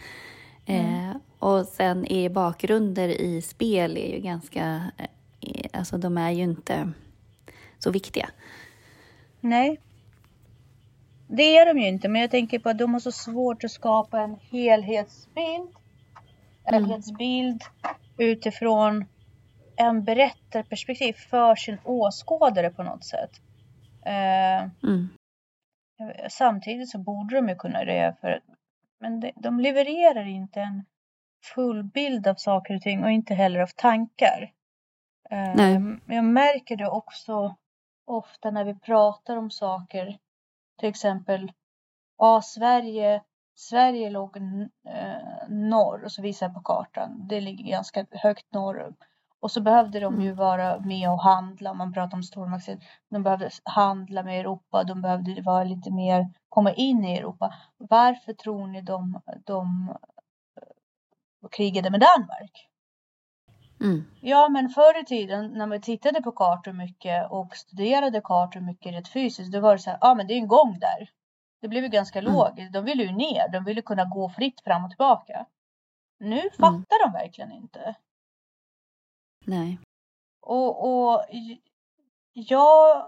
Mm. 0.66 1.20
Och 1.40 1.66
sen 1.66 2.12
är 2.12 2.28
bakgrunder 2.28 3.08
i 3.08 3.42
spel 3.42 3.96
är 3.96 4.14
ju 4.14 4.20
ganska, 4.20 4.92
eh, 4.96 5.70
alltså 5.72 5.98
de 5.98 6.18
är 6.18 6.30
ju 6.30 6.42
inte 6.42 6.92
så 7.78 7.90
viktiga. 7.90 8.30
Nej. 9.40 9.80
Det 11.28 11.56
är 11.56 11.66
de 11.66 11.80
ju 11.80 11.88
inte, 11.88 12.08
men 12.08 12.20
jag 12.20 12.30
tänker 12.30 12.58
på 12.58 12.68
att 12.68 12.78
de 12.78 12.92
har 12.92 13.00
så 13.00 13.12
svårt 13.12 13.64
att 13.64 13.70
skapa 13.70 14.20
en 14.20 14.36
helhetsbild 14.50 15.68
helhetsbild 16.70 17.62
utifrån 18.18 19.04
en 19.76 20.04
berättarperspektiv 20.04 21.12
för 21.12 21.54
sin 21.54 21.78
åskådare 21.84 22.70
på 22.70 22.82
något 22.82 23.04
sätt. 23.04 23.30
Eh, 24.06 24.60
mm. 24.82 25.08
Samtidigt 26.28 26.88
så 26.88 26.98
borde 26.98 27.34
de 27.34 27.48
ju 27.48 27.54
kunna 27.54 27.84
det 27.84 28.16
för 28.20 28.40
men 29.00 29.20
de, 29.20 29.32
de 29.36 29.60
levererar 29.60 30.26
inte 30.26 30.60
en 30.60 30.84
full 31.54 31.84
bild 31.84 32.26
av 32.26 32.34
saker 32.34 32.74
och 32.74 32.82
ting 32.82 33.04
och 33.04 33.10
inte 33.10 33.34
heller 33.34 33.60
av 33.60 33.70
tankar. 33.76 34.52
Nej. 35.30 35.98
Jag 36.06 36.24
märker 36.24 36.76
det 36.76 36.88
också 36.88 37.56
ofta 38.06 38.50
när 38.50 38.64
vi 38.64 38.74
pratar 38.74 39.36
om 39.36 39.50
saker. 39.50 40.18
Till 40.78 40.88
exempel, 40.88 41.52
ja, 42.18 42.42
Sverige 42.42 43.22
Sverige 43.60 44.10
låg 44.10 44.36
eh, 44.36 45.48
norr 45.48 46.04
och 46.04 46.12
så 46.12 46.22
visar 46.22 46.46
jag 46.46 46.54
på 46.54 46.60
kartan. 46.60 47.26
Det 47.28 47.40
ligger 47.40 47.64
ganska 47.64 48.06
högt 48.10 48.52
norr. 48.52 48.94
Och 49.40 49.50
så 49.50 49.60
behövde 49.60 50.00
de 50.00 50.20
ju 50.20 50.26
mm. 50.26 50.36
vara 50.36 50.80
med 50.80 51.10
och 51.10 51.22
handla. 51.22 51.74
Man 51.74 51.92
pratar 51.92 52.16
om 52.16 52.22
stormakter. 52.22 52.78
De 53.10 53.22
behövde 53.22 53.50
handla 53.64 54.22
med 54.22 54.40
Europa. 54.40 54.84
De 54.84 55.02
behövde 55.02 55.42
vara 55.42 55.64
lite 55.64 55.90
mer, 55.90 56.28
komma 56.48 56.72
in 56.72 57.04
i 57.04 57.18
Europa. 57.18 57.54
Varför 57.76 58.32
tror 58.32 58.66
ni 58.66 58.82
de, 58.82 59.20
de 59.44 59.96
eh, 61.42 61.48
krigade 61.48 61.90
med 61.90 62.00
Danmark? 62.00 62.66
Mm. 63.80 64.04
Ja, 64.20 64.48
men 64.48 64.68
förr 64.68 65.00
i 65.00 65.04
tiden 65.04 65.52
när 65.52 65.66
man 65.66 65.80
tittade 65.80 66.22
på 66.22 66.32
kartor 66.32 66.72
mycket 66.72 67.30
och 67.30 67.56
studerade 67.56 68.20
kartor 68.20 68.60
mycket 68.60 68.94
rätt 68.94 69.08
fysiskt, 69.08 69.52
då 69.52 69.60
var 69.60 69.72
det 69.72 69.78
så 69.78 69.90
här, 69.90 69.98
ja 70.00 70.14
men 70.14 70.26
det 70.26 70.34
är 70.34 70.38
en 70.38 70.48
gång 70.48 70.78
där. 70.78 71.10
Det 71.60 71.68
blev 71.68 71.82
ju 71.82 71.88
ganska 71.88 72.18
mm. 72.18 72.32
logiskt. 72.32 72.72
De 72.72 72.84
ville 72.84 73.02
ju 73.02 73.12
ner, 73.12 73.48
de 73.48 73.64
ville 73.64 73.82
kunna 73.82 74.04
gå 74.04 74.28
fritt 74.30 74.60
fram 74.60 74.84
och 74.84 74.90
tillbaka. 74.90 75.46
Nu 76.18 76.40
mm. 76.40 76.50
fattar 76.50 76.96
mm. 77.04 77.12
de 77.12 77.12
verkligen 77.12 77.52
inte. 77.52 77.94
Nej. 79.46 79.78
Och, 80.40 80.88
och 80.88 81.24
jag 82.32 83.06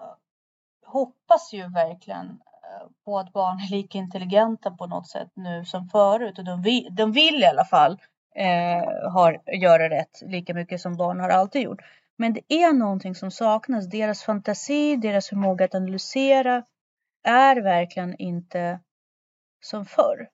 hoppas 0.86 1.52
ju 1.52 1.68
verkligen 1.68 2.26
eh, 2.28 2.88
på 3.04 3.18
att 3.18 3.32
barn 3.32 3.60
är 3.60 3.70
lika 3.70 3.98
intelligenta 3.98 4.70
på 4.70 4.86
något 4.86 5.08
sätt 5.08 5.30
nu 5.34 5.64
som 5.64 5.88
förut. 5.88 6.38
Och 6.38 6.44
de 6.44 6.62
vill, 6.62 6.94
de 6.94 7.12
vill 7.12 7.42
i 7.42 7.46
alla 7.46 7.64
fall 7.64 8.00
eh, 8.34 9.10
har, 9.10 9.42
göra 9.52 9.90
rätt 9.90 10.22
lika 10.22 10.54
mycket 10.54 10.80
som 10.80 10.96
barn 10.96 11.20
har 11.20 11.28
alltid 11.28 11.62
gjort. 11.62 11.80
Men 12.16 12.32
det 12.32 12.54
är 12.54 12.72
någonting 12.72 13.14
som 13.14 13.30
saknas. 13.30 13.90
Deras 13.90 14.22
fantasi, 14.22 14.96
deras 14.96 15.28
förmåga 15.28 15.64
att 15.64 15.74
analysera 15.74 16.64
är 17.24 17.56
verkligen 17.56 18.16
inte 18.16 18.80
som 19.60 19.86
förr. 19.86 20.28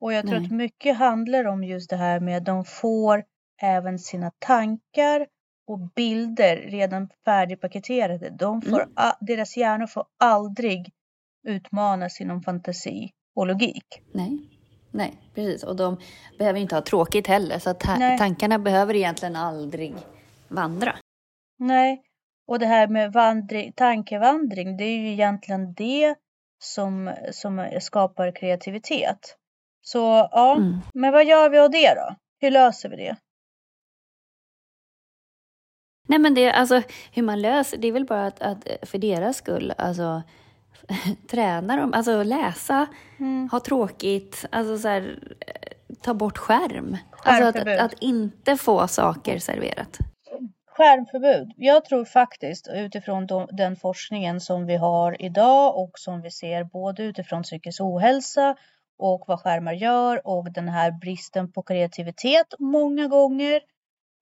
Och 0.00 0.12
jag 0.12 0.26
tror 0.26 0.38
Nej. 0.38 0.46
att 0.46 0.52
mycket 0.52 0.96
handlar 0.96 1.44
om 1.44 1.64
just 1.64 1.90
det 1.90 1.96
här 1.96 2.20
med 2.20 2.36
att 2.36 2.44
de 2.44 2.64
får 2.64 3.24
även 3.62 3.98
sina 3.98 4.30
tankar 4.38 5.26
och 5.66 5.78
bilder 5.78 6.56
redan 6.56 7.08
färdigpaketerade. 7.24 8.30
De 8.30 8.62
får, 8.62 8.82
mm. 8.82 9.12
Deras 9.20 9.56
hjärnor 9.56 9.86
får 9.86 10.04
aldrig 10.18 10.92
utmanas 11.42 12.20
inom 12.20 12.42
fantasi 12.42 13.12
och 13.34 13.46
logik. 13.46 14.02
Nej. 14.12 14.59
Nej, 14.90 15.18
precis. 15.34 15.64
Och 15.64 15.76
de 15.76 15.96
behöver 16.38 16.60
inte 16.60 16.74
ha 16.74 16.82
tråkigt 16.82 17.26
heller, 17.26 17.58
så 17.58 17.74
ta 17.74 18.16
tankarna 18.18 18.58
behöver 18.58 18.96
egentligen 18.96 19.36
aldrig 19.36 19.94
vandra. 20.48 20.96
Nej, 21.58 22.02
och 22.46 22.58
det 22.58 22.66
här 22.66 22.88
med 22.88 23.12
vandring, 23.12 23.72
tankevandring, 23.72 24.76
det 24.76 24.84
är 24.84 24.98
ju 24.98 25.12
egentligen 25.12 25.74
det 25.74 26.14
som, 26.58 27.14
som 27.32 27.78
skapar 27.80 28.36
kreativitet. 28.36 29.36
Så 29.82 30.28
ja, 30.32 30.56
mm. 30.56 30.78
men 30.94 31.12
vad 31.12 31.24
gör 31.24 31.50
vi 31.50 31.58
av 31.58 31.70
det 31.70 31.94
då? 31.94 32.16
Hur 32.40 32.50
löser 32.50 32.88
vi 32.88 32.96
det? 32.96 33.16
Nej 36.08 36.18
men 36.18 36.34
det, 36.34 36.52
alltså 36.52 36.82
hur 37.12 37.22
man 37.22 37.42
löser, 37.42 37.78
det 37.78 37.88
är 37.88 37.92
väl 37.92 38.06
bara 38.06 38.26
att, 38.26 38.42
att 38.42 38.68
för 38.82 38.98
deras 38.98 39.36
skull, 39.36 39.72
alltså 39.78 40.22
träna 41.30 41.76
dem, 41.76 41.94
alltså 41.94 42.22
läsa, 42.22 42.86
mm. 43.18 43.48
ha 43.52 43.60
tråkigt, 43.60 44.46
alltså 44.50 44.78
så 44.78 44.88
här, 44.88 45.18
ta 46.02 46.14
bort 46.14 46.38
skärm. 46.38 46.96
Alltså 47.24 47.60
att, 47.60 47.80
att, 47.80 47.94
inte 48.00 48.56
få 48.56 48.88
saker 48.88 49.38
serverat. 49.38 49.98
Skärmförbud. 50.66 51.52
Jag 51.56 51.84
tror 51.84 52.04
faktiskt 52.04 52.68
utifrån 52.74 53.26
de, 53.26 53.48
den 53.52 53.76
forskningen 53.76 54.40
som 54.40 54.66
vi 54.66 54.76
har 54.76 55.22
idag 55.22 55.78
och 55.78 55.90
som 55.94 56.20
vi 56.20 56.30
ser 56.30 56.64
både 56.64 57.02
utifrån 57.02 57.42
psykisk 57.42 57.80
ohälsa 57.80 58.56
och 58.98 59.24
vad 59.26 59.40
skärmar 59.40 59.72
gör 59.72 60.26
och 60.26 60.52
den 60.52 60.68
här 60.68 60.90
bristen 60.90 61.52
på 61.52 61.62
kreativitet 61.62 62.54
många 62.58 63.08
gånger. 63.08 63.60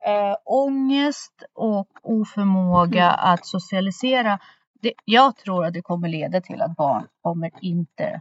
Äh, 0.07 0.37
ångest 0.45 1.43
och 1.55 1.88
oförmåga 2.02 3.05
mm. 3.05 3.33
att 3.33 3.47
socialisera 3.47 4.38
det, 4.81 4.93
jag 5.05 5.37
tror 5.37 5.65
att 5.65 5.73
det 5.73 5.83
kommer 5.83 6.09
leda 6.09 6.41
till 6.41 6.63
att 6.63 6.77
barn 6.77 7.07
kommer 7.21 7.51
inte, 7.61 8.21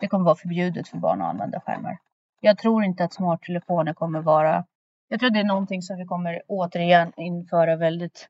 det 0.00 0.08
kommer 0.08 0.24
vara 0.24 0.36
förbjudet 0.36 0.88
för 0.88 0.98
barn 0.98 1.22
att 1.22 1.30
använda 1.30 1.60
skärmar. 1.60 1.98
Jag 2.40 2.58
tror 2.58 2.84
inte 2.84 3.04
att 3.04 3.12
smarttelefoner 3.12 3.94
kommer 3.94 4.20
vara, 4.20 4.64
jag 5.08 5.20
tror 5.20 5.30
det 5.30 5.40
är 5.40 5.44
någonting 5.44 5.82
som 5.82 5.96
vi 5.96 6.04
kommer 6.04 6.42
återigen 6.48 7.12
införa 7.16 7.76
väldigt 7.76 8.28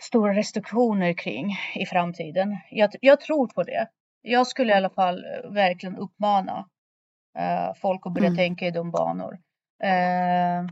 stora 0.00 0.34
restriktioner 0.34 1.12
kring 1.12 1.56
i 1.74 1.86
framtiden. 1.86 2.58
Jag, 2.70 2.90
jag 3.00 3.20
tror 3.20 3.46
på 3.46 3.62
det. 3.62 3.88
Jag 4.22 4.46
skulle 4.46 4.72
i 4.72 4.76
alla 4.76 4.90
fall 4.90 5.24
verkligen 5.50 5.96
uppmana 5.96 6.68
uh, 7.38 7.74
folk 7.74 8.06
att 8.06 8.14
börja 8.14 8.26
mm. 8.26 8.36
tänka 8.36 8.66
i 8.66 8.70
de 8.70 8.90
banor. 8.90 9.32
Uh, 9.84 10.70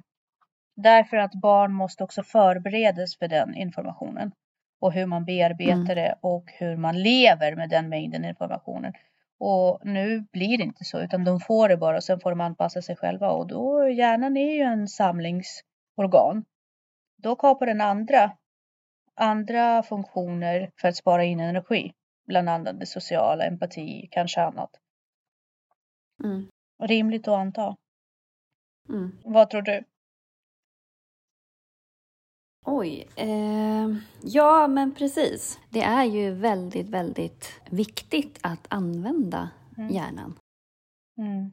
därför 0.76 1.16
att 1.16 1.34
barn 1.34 1.72
måste 1.72 2.04
också 2.04 2.22
förberedas 2.22 3.16
för 3.18 3.28
den 3.28 3.54
informationen 3.54 4.32
och 4.80 4.92
hur 4.92 5.06
man 5.06 5.24
bearbetar 5.24 5.72
mm. 5.72 5.84
det 5.84 6.14
och 6.20 6.50
hur 6.52 6.76
man 6.76 7.02
lever 7.02 7.56
med 7.56 7.68
den 7.70 7.88
mängden 7.88 8.24
informationen. 8.24 8.92
Och 9.38 9.80
nu 9.84 10.24
blir 10.32 10.58
det 10.58 10.64
inte 10.64 10.84
så 10.84 11.00
utan 11.00 11.24
de 11.24 11.40
får 11.40 11.68
det 11.68 11.76
bara 11.76 11.96
och 11.96 12.04
sen 12.04 12.20
får 12.20 12.30
de 12.30 12.40
anpassa 12.40 12.82
sig 12.82 12.96
själva 12.96 13.30
och 13.30 13.46
då 13.46 13.88
hjärnan 13.88 14.36
är 14.36 14.52
ju 14.52 14.60
en 14.60 14.88
samlingsorgan. 14.88 16.44
Då 17.16 17.36
kapar 17.36 17.66
den 17.66 17.80
andra, 17.80 18.32
andra 19.14 19.82
funktioner 19.82 20.70
för 20.80 20.88
att 20.88 20.96
spara 20.96 21.24
in 21.24 21.40
energi. 21.40 21.92
Bland 22.26 22.48
annat 22.48 22.80
det 22.80 22.86
sociala, 22.86 23.44
empati, 23.44 24.08
kanske 24.10 24.42
annat. 24.42 24.70
Mm. 26.24 26.48
Rimligt 26.82 27.28
att 27.28 27.38
anta. 27.38 27.76
Mm. 28.88 29.12
Vad 29.24 29.50
tror 29.50 29.62
du? 29.62 29.84
Oj. 32.66 33.08
Eh, 33.16 33.88
ja, 34.22 34.66
men 34.66 34.94
precis. 34.94 35.60
Det 35.70 35.82
är 35.82 36.04
ju 36.04 36.34
väldigt, 36.34 36.88
väldigt 36.88 37.60
viktigt 37.70 38.38
att 38.42 38.66
använda 38.68 39.50
mm. 39.78 39.94
hjärnan. 39.94 40.38
Mm. 41.18 41.52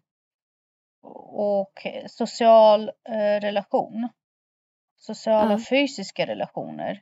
Och 1.32 1.88
social 2.08 2.90
eh, 3.10 3.42
relation. 3.42 4.10
Sociala 4.98 5.52
ja. 5.52 5.60
fysiska 5.70 6.28
relationer 6.28 7.02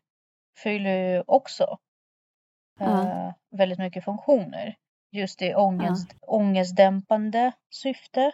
fyller 0.57 1.13
ju 1.13 1.23
också 1.27 1.77
ja. 2.79 3.07
eh, 3.07 3.33
väldigt 3.51 3.79
mycket 3.79 4.05
funktioner. 4.05 4.75
Just 5.11 5.41
i 5.41 5.55
ångest, 5.55 6.07
ja. 6.21 6.27
ångestdämpande 6.27 7.51
syfte. 7.69 8.31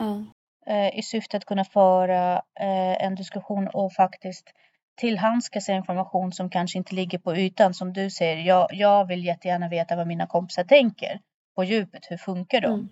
Ja. 0.00 0.24
Eh, 0.66 0.98
i 0.98 1.02
syfte 1.02 1.36
att 1.36 1.44
kunna 1.44 1.64
föra 1.64 2.34
eh, 2.60 3.04
en 3.04 3.14
diskussion 3.14 3.68
och 3.68 3.92
faktiskt 3.92 4.52
tillhandskas 4.96 5.68
information 5.68 6.32
som 6.32 6.50
kanske 6.50 6.78
inte 6.78 6.94
ligger 6.94 7.18
på 7.18 7.36
ytan. 7.36 7.74
Som 7.74 7.92
du 7.92 8.10
säger, 8.10 8.36
jag, 8.36 8.68
jag 8.70 9.06
vill 9.06 9.24
jättegärna 9.24 9.68
veta 9.68 9.96
vad 9.96 10.06
mina 10.06 10.26
kompisar 10.26 10.64
tänker 10.64 11.20
på 11.56 11.64
djupet. 11.64 12.06
Hur 12.10 12.16
funkar 12.16 12.60
de? 12.60 12.74
Mm. 12.74 12.88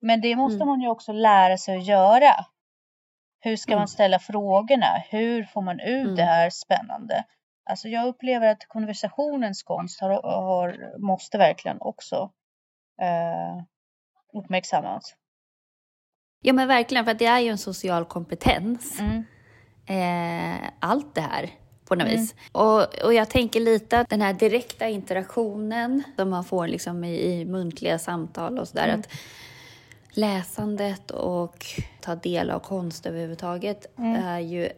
Men 0.00 0.20
det 0.20 0.36
måste 0.36 0.56
mm. 0.56 0.68
man 0.68 0.80
ju 0.80 0.88
också 0.88 1.12
lära 1.12 1.58
sig 1.58 1.76
att 1.76 1.86
göra. 1.86 2.34
Hur 3.40 3.56
ska 3.56 3.72
mm. 3.72 3.80
man 3.80 3.88
ställa 3.88 4.18
frågorna? 4.18 5.02
Hur 5.10 5.44
får 5.44 5.62
man 5.62 5.80
ut 5.80 6.04
mm. 6.04 6.16
det 6.16 6.22
här 6.22 6.50
spännande? 6.50 7.24
Alltså 7.64 7.88
jag 7.88 8.06
upplever 8.06 8.46
att 8.46 8.68
konversationens 8.68 9.62
konst 9.62 10.00
har, 10.00 10.10
har 10.22 10.98
måste 10.98 11.38
verkligen 11.38 11.80
också 11.80 12.32
eh, 13.02 13.62
uppmärksammas. 14.32 15.16
Ja 16.40 16.52
men 16.52 16.68
verkligen, 16.68 17.04
för 17.04 17.14
det 17.14 17.26
är 17.26 17.40
ju 17.40 17.48
en 17.48 17.58
social 17.58 18.04
kompetens. 18.04 19.00
Mm. 19.00 19.24
Eh, 19.86 20.68
allt 20.80 21.14
det 21.14 21.20
här 21.20 21.50
på 21.90 21.94
något 21.94 22.08
mm. 22.08 22.20
vis. 22.20 22.34
Och, 22.52 23.04
och 23.04 23.14
jag 23.14 23.30
tänker 23.30 23.60
lite 23.60 23.98
att 23.98 24.08
den 24.08 24.22
här 24.22 24.32
direkta 24.32 24.88
interaktionen 24.88 26.02
som 26.16 26.30
man 26.30 26.44
får 26.44 26.68
liksom 26.68 27.04
i, 27.04 27.32
i 27.32 27.44
muntliga 27.44 27.98
samtal 27.98 28.58
och 28.58 28.68
sådär. 28.68 28.88
Mm. 28.88 29.00
Att 29.00 29.08
läsandet 30.10 31.10
och 31.10 31.66
ta 32.00 32.14
del 32.14 32.50
av 32.50 32.58
konst 32.58 33.06
överhuvudtaget 33.06 33.98
mm. 33.98 34.24
är 34.24 34.38
ju, 34.38 34.68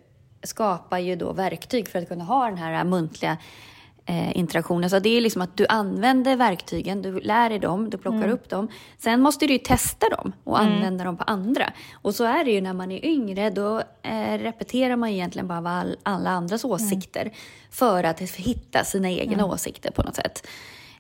skapar 0.43 0.99
ju 0.99 1.17
då 1.17 1.33
verktyg 1.33 1.89
för 1.89 1.99
att 1.99 2.09
kunna 2.09 2.25
ha 2.25 2.47
den 2.47 2.59
här 2.59 2.85
muntliga 2.85 3.37
eh, 4.07 4.37
interaktionen. 4.37 4.91
Så 4.91 4.99
det 4.99 5.17
är 5.17 5.21
liksom 5.21 5.43
att 5.43 5.57
du 5.57 5.67
använder 5.69 6.37
verktygen, 6.37 7.03
du 7.03 7.21
lär 7.21 7.49
dig 7.49 7.59
dem, 7.59 7.91
du 7.91 7.99
plockar 7.99 8.19
mm. 8.19 8.31
upp 8.31 8.49
dem. 8.49 8.69
Sen 8.99 9.21
måste 9.21 9.47
du 9.47 9.53
ju 9.53 9.59
testa 9.59 10.09
dem 10.09 10.33
och 10.45 10.61
mm. 10.61 10.73
använda 10.73 11.05
dem 11.05 11.17
på 11.17 11.25
andra. 11.25 11.73
Och 11.93 12.15
så 12.15 12.25
är 12.25 12.45
det 12.45 12.51
ju 12.51 12.61
när 12.61 12.73
man 12.73 12.93
är 12.93 13.05
yngre, 13.05 13.51
då 13.51 13.83
eh, 14.03 14.39
repeterar 14.39 14.97
man 14.97 15.09
egentligen 15.09 15.49
bara 15.49 15.71
all, 15.71 15.97
alla 16.03 16.31
andras 16.31 16.65
mm. 16.65 16.75
åsikter 16.75 17.23
mm. 17.23 17.35
för 17.71 18.05
att 18.05 18.21
hitta 18.21 18.85
sina 18.85 19.11
egna 19.11 19.35
mm. 19.35 19.51
åsikter 19.51 19.91
på 19.91 20.03
något 20.03 20.17
sätt. 20.17 20.47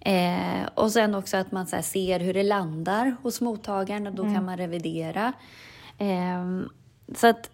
Eh, 0.01 0.69
och 0.75 0.93
sen 0.93 1.15
också 1.15 1.37
att 1.37 1.53
man 1.53 1.67
så 1.67 1.83
ser 1.83 2.21
hur 2.21 2.35
det 2.35 2.43
landar 2.43 3.17
hos 3.23 3.41
mottagaren 3.41 4.07
och 4.07 4.15
då 4.15 4.23
kan 4.23 4.33
mm. 4.33 4.47
man 4.47 4.57
revidera. 4.57 5.33
Eh, 5.99 6.45
så 7.17 7.27
att 7.27 7.51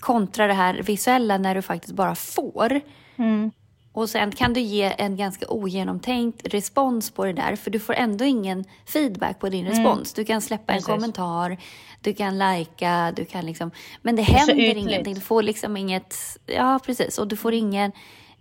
kontra 0.00 0.46
det 0.46 0.52
här 0.52 0.82
visuella 0.82 1.38
när 1.38 1.54
du 1.54 1.62
faktiskt 1.62 1.94
bara 1.94 2.14
får. 2.14 2.80
Mm 3.16 3.50
Och 3.98 4.10
sen 4.10 4.32
kan 4.32 4.52
du 4.52 4.60
ge 4.60 4.94
en 4.98 5.16
ganska 5.16 5.46
ogenomtänkt 5.48 6.54
respons 6.54 7.10
på 7.10 7.24
det 7.24 7.32
där, 7.32 7.56
för 7.56 7.70
du 7.70 7.78
får 7.78 7.94
ändå 7.94 8.24
ingen 8.24 8.64
feedback 8.86 9.38
på 9.38 9.48
din 9.48 9.66
mm. 9.66 9.72
respons. 9.72 10.12
Du 10.12 10.24
kan 10.24 10.40
släppa 10.40 10.72
Precis. 10.72 10.88
en 10.88 10.94
kommentar, 10.94 11.56
du 12.00 12.14
kan 12.14 12.38
lajka, 12.38 13.12
du 13.16 13.24
kan 13.24 13.46
liksom... 13.46 13.70
Men 14.02 14.16
det 14.16 14.22
händer 14.22 14.76
ingenting. 14.76 15.14
Du 15.14 15.20
får 15.20 15.42
liksom 15.42 15.76
inget... 15.76 16.16
Ja, 16.46 16.80
precis. 16.86 17.18
Och 17.18 17.28
du 17.28 17.36
får 17.36 17.54
ingen, 17.54 17.92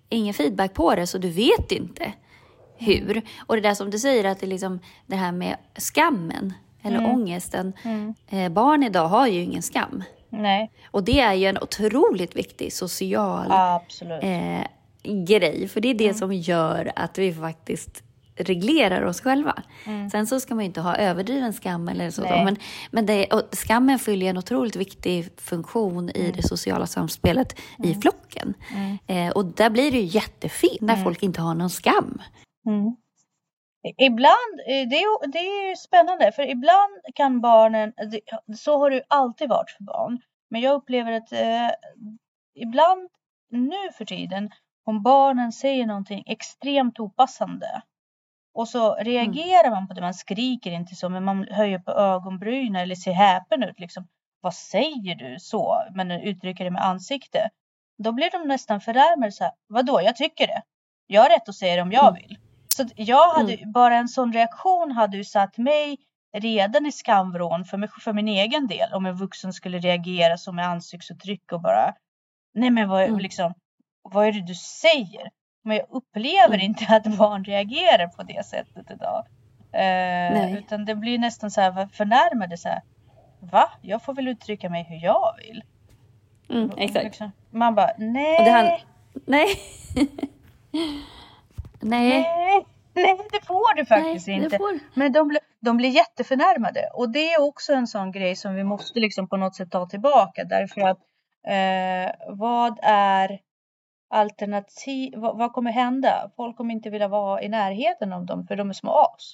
ingen 0.10 0.34
feedback 0.34 0.74
på 0.74 0.96
det, 0.96 1.08
så 1.08 1.18
du 1.18 1.30
vet 1.30 1.72
inte 1.72 2.14
hur. 2.78 3.22
Och 3.40 3.56
det 3.56 3.62
där 3.62 3.74
som 3.74 3.90
du 3.90 4.00
säger, 4.00 4.24
att 4.24 4.40
det, 4.40 4.48
liksom, 4.48 4.80
det 5.06 5.16
här 5.16 5.32
med 5.32 5.58
skammen 5.78 6.54
eller 6.82 6.98
mm. 6.98 7.12
ångesten. 7.12 7.74
Mm. 7.84 8.14
Eh, 8.30 8.50
barn 8.50 8.84
idag 8.84 9.08
har 9.08 9.28
ju 9.28 9.42
ingen 9.42 9.62
skam. 9.62 10.04
Nej. 10.30 10.72
Och 10.92 11.04
det 11.04 11.20
är 11.20 11.34
ju 11.34 11.46
en 11.46 11.58
otroligt 11.58 12.36
viktig 12.36 12.74
social 12.74 13.52
eh, 14.22 14.68
grej. 15.08 15.68
För 15.68 15.82
det 15.82 15.88
är 15.88 15.94
det 15.94 16.04
mm. 16.04 16.18
som 16.18 16.34
gör 16.34 16.92
att 16.96 17.18
vi 17.18 17.34
faktiskt 17.34 18.04
reglerar 18.38 19.02
oss 19.02 19.22
själva. 19.22 19.64
Mm. 19.86 20.10
Sen 20.10 20.28
så 20.28 20.40
ska 20.40 20.56
man 20.56 20.64
ju 20.64 20.68
inte 20.68 20.82
ha 20.82 20.96
överdriven 20.96 21.54
skam 21.54 21.88
eller 21.88 22.10
så. 22.10 22.22
Men, 22.22 22.58
men 22.92 23.06
det, 23.06 23.28
skammen 23.52 24.00
fyller 24.00 24.30
en 24.30 24.38
otroligt 24.38 24.76
viktig 24.76 25.30
funktion 25.42 26.10
i 26.10 26.20
mm. 26.20 26.32
det 26.36 26.44
sociala 26.44 26.88
samspelet 26.88 27.60
i 27.84 27.88
mm. 27.88 28.02
flocken. 28.02 28.54
Mm. 28.76 28.98
Eh, 29.08 29.34
och 29.34 29.46
där 29.46 29.70
blir 29.70 29.92
det 29.92 29.98
ju 29.98 30.04
jättefint 30.04 30.82
när 30.82 30.96
folk 30.96 31.24
inte 31.24 31.42
har 31.42 31.56
någon 31.56 31.70
skam. 31.70 32.22
Ibland, 33.98 34.60
eh, 34.68 34.90
det 34.90 34.96
är, 34.96 35.32
det 35.32 35.40
är 35.40 35.76
spännande 35.76 36.32
för 36.32 36.50
ibland 36.50 36.94
kan 37.16 37.42
barnen, 37.42 37.94
så 38.58 38.80
har 38.80 38.90
det 38.90 39.04
alltid 39.08 39.50
varit 39.50 39.70
för 39.70 39.84
barn, 39.84 40.20
men 40.50 40.62
jag 40.62 40.76
upplever 40.76 41.12
att 41.12 41.32
eh, 41.32 41.70
ibland 42.56 43.10
nu 43.50 43.92
för 43.98 44.06
tiden 44.06 44.50
om 44.88 45.02
barnen 45.02 45.52
säger 45.52 45.86
någonting 45.86 46.24
extremt 46.26 47.00
opassande 47.00 47.82
och 48.54 48.68
så 48.68 48.96
reagerar 48.96 49.68
mm. 49.68 49.72
man 49.72 49.88
på 49.88 49.94
det, 49.94 50.02
man 50.02 50.14
skriker 50.14 50.72
inte 50.72 50.96
så 50.96 51.10
men 51.10 51.24
man 51.24 51.48
höjer 51.52 51.80
på 51.80 51.92
ögonbrynen 51.92 52.82
eller 52.82 52.96
ser 52.96 53.14
häpen 53.14 53.64
ut 53.64 53.80
liksom. 53.80 54.08
Vad 54.42 54.54
säger 54.54 55.16
du 55.16 55.40
så? 55.40 55.84
Men 55.92 56.12
uttrycker 56.12 56.64
det 56.64 56.72
med 56.72 56.86
ansikte. 56.86 57.50
Då 58.04 58.12
blir 58.12 58.32
de 58.32 58.48
nästan 58.48 58.82
förnärmade 58.82 59.32
så 59.32 59.44
här. 59.44 59.54
Vadå, 59.68 60.02
jag 60.02 60.16
tycker 60.16 60.48
det. 60.48 60.62
Jag 61.08 61.22
har 61.22 61.30
rätt 61.30 61.50
att 61.50 61.56
säga 61.56 61.76
det 61.76 61.82
om 61.82 61.92
jag 61.92 62.08
mm. 62.08 62.22
vill. 62.22 62.38
Så 62.76 62.86
jag 62.96 63.34
hade, 63.34 63.54
mm. 63.54 63.72
bara 63.72 63.96
en 63.96 64.08
sån 64.08 64.34
reaktion 64.34 64.92
hade 64.92 65.18
ju 65.18 65.24
satt 65.24 65.58
mig 65.58 65.98
redan 66.38 66.86
i 66.86 66.92
skamvrån 66.92 67.66
för, 67.66 67.78
mig, 67.78 67.90
för 68.02 68.14
min 68.14 68.28
egen 68.28 68.68
del. 68.68 68.94
Om 68.94 69.06
en 69.06 69.16
vuxen 69.16 69.54
skulle 69.54 69.80
reagera 69.80 70.38
så 70.38 70.52
med 70.52 70.68
ansiktsuttryck 70.68 71.52
och 71.52 71.62
bara 71.62 71.94
Nej 72.54 72.70
men 72.70 72.90
vad, 72.90 73.04
mm. 73.04 73.20
liksom, 73.20 73.54
vad 74.12 74.28
är 74.28 74.32
det 74.32 74.42
du 74.42 74.56
säger? 74.56 75.30
Men 75.64 75.78
jag 75.78 75.86
upplever 75.90 76.56
mm. 76.56 76.62
inte 76.62 76.86
att 76.90 77.18
barn 77.18 77.44
reagerar 77.44 78.08
på 78.08 78.24
det 78.24 78.46
sättet 78.46 78.92
idag. 78.92 79.26
Eh, 79.72 80.54
utan 80.58 80.86
det 80.86 80.96
blir 80.96 81.20
nästan 81.20 81.52
så 81.52 81.62
här 81.62 81.88
förnärmade 81.94 82.58
så 82.58 82.70
här. 82.70 82.82
Va? 83.40 83.72
Jag 83.82 84.04
får 84.04 84.14
väl 84.14 84.28
uttrycka 84.28 84.70
mig 84.70 84.84
hur 84.84 85.04
jag 85.04 85.36
vill. 85.38 85.64
Mm, 86.50 86.72
exakt. 86.78 87.06
Liksom, 87.06 87.32
man 87.50 87.76
bara 87.76 87.92
nej. 87.98 88.50
Han, 88.50 88.66
nej. 89.26 89.48
Nej. 91.80 92.66
Nej, 92.94 93.18
det 93.32 93.46
får 93.46 93.76
du 93.76 93.86
faktiskt 93.86 94.28
Nej, 94.28 94.36
inte. 94.36 94.58
Får... 94.58 94.80
Men 94.94 95.12
de, 95.12 95.38
de 95.60 95.78
blir 95.78 95.90
jätteförnärmade 95.90 96.90
och 96.94 97.10
det 97.10 97.34
är 97.34 97.42
också 97.42 97.74
en 97.74 97.88
sån 97.88 98.12
grej 98.12 98.36
som 98.36 98.56
vi 98.56 98.64
måste 98.64 99.00
liksom 99.00 99.28
på 99.28 99.38
något 99.38 99.56
sätt 99.56 99.72
ta 99.72 99.86
tillbaka 99.86 100.44
därför 100.44 100.82
att 100.82 100.98
eh, 101.48 102.36
vad 102.36 102.80
är 102.84 103.40
alternativ, 104.08 105.14
vad, 105.16 105.38
vad, 105.38 105.54
kommer 105.54 105.72
hända? 105.72 106.32
Folk 106.36 106.58
kommer 106.58 106.74
inte 106.74 106.90
vilja 106.90 107.08
vara 107.08 107.42
i 107.42 107.50
närheten 107.50 108.14
av 108.14 108.26
dem 108.26 108.48
för 108.48 108.56
de 108.56 108.70
är 108.70 108.74
små 108.74 108.92
as. 108.92 109.34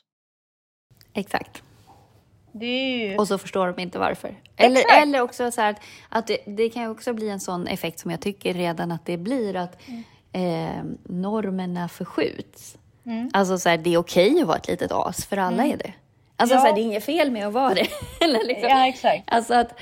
Då. 2.52 2.66
Ju... 2.66 3.18
Och 3.18 3.28
så 3.28 3.38
förstår 3.38 3.68
de 3.68 3.82
inte 3.82 4.00
varför. 4.00 4.36
Eller, 4.58 5.02
eller 5.02 5.22
också 5.22 5.52
så 5.52 5.62
att, 5.62 5.82
att 6.10 6.28
det, 6.28 6.38
det, 6.46 6.70
kan 6.70 6.92
också 6.92 7.14
bli 7.14 7.30
en 7.30 7.40
sån 7.40 7.68
effekt 7.68 8.00
som 8.00 8.12
jag 8.12 8.22
tycker 8.22 8.54
redan 8.54 8.92
att 8.92 9.06
det 9.06 9.18
blir 9.18 9.56
att 9.56 9.88
mm 9.88 10.04
eh, 10.34 10.84
normerna 11.04 11.90
förskjuts. 11.90 12.78
Mm. 13.06 13.30
Alltså 13.34 13.58
så 13.58 13.70
här, 13.70 13.78
det 13.78 13.94
är 13.94 13.98
okej 13.98 14.42
att 14.42 14.48
vara 14.48 14.58
ett 14.58 14.68
litet 14.68 14.92
as, 14.92 15.26
för 15.26 15.38
alla 15.38 15.64
mm. 15.64 15.72
är 15.72 15.78
det. 15.78 15.94
Alltså 16.36 16.56
ja. 16.56 16.62
så 16.62 16.68
här, 16.68 16.76
det 16.76 16.82
är 16.82 16.84
inget 16.84 17.06
fel 17.06 17.32
med 17.32 17.48
att 17.48 17.54
vara 17.54 17.74
det. 17.74 17.88
Eller 18.22 18.48
liksom. 18.48 18.70
Ja, 18.70 18.88
exakt. 18.88 19.24
Alltså 19.28 19.54
att, 19.54 19.80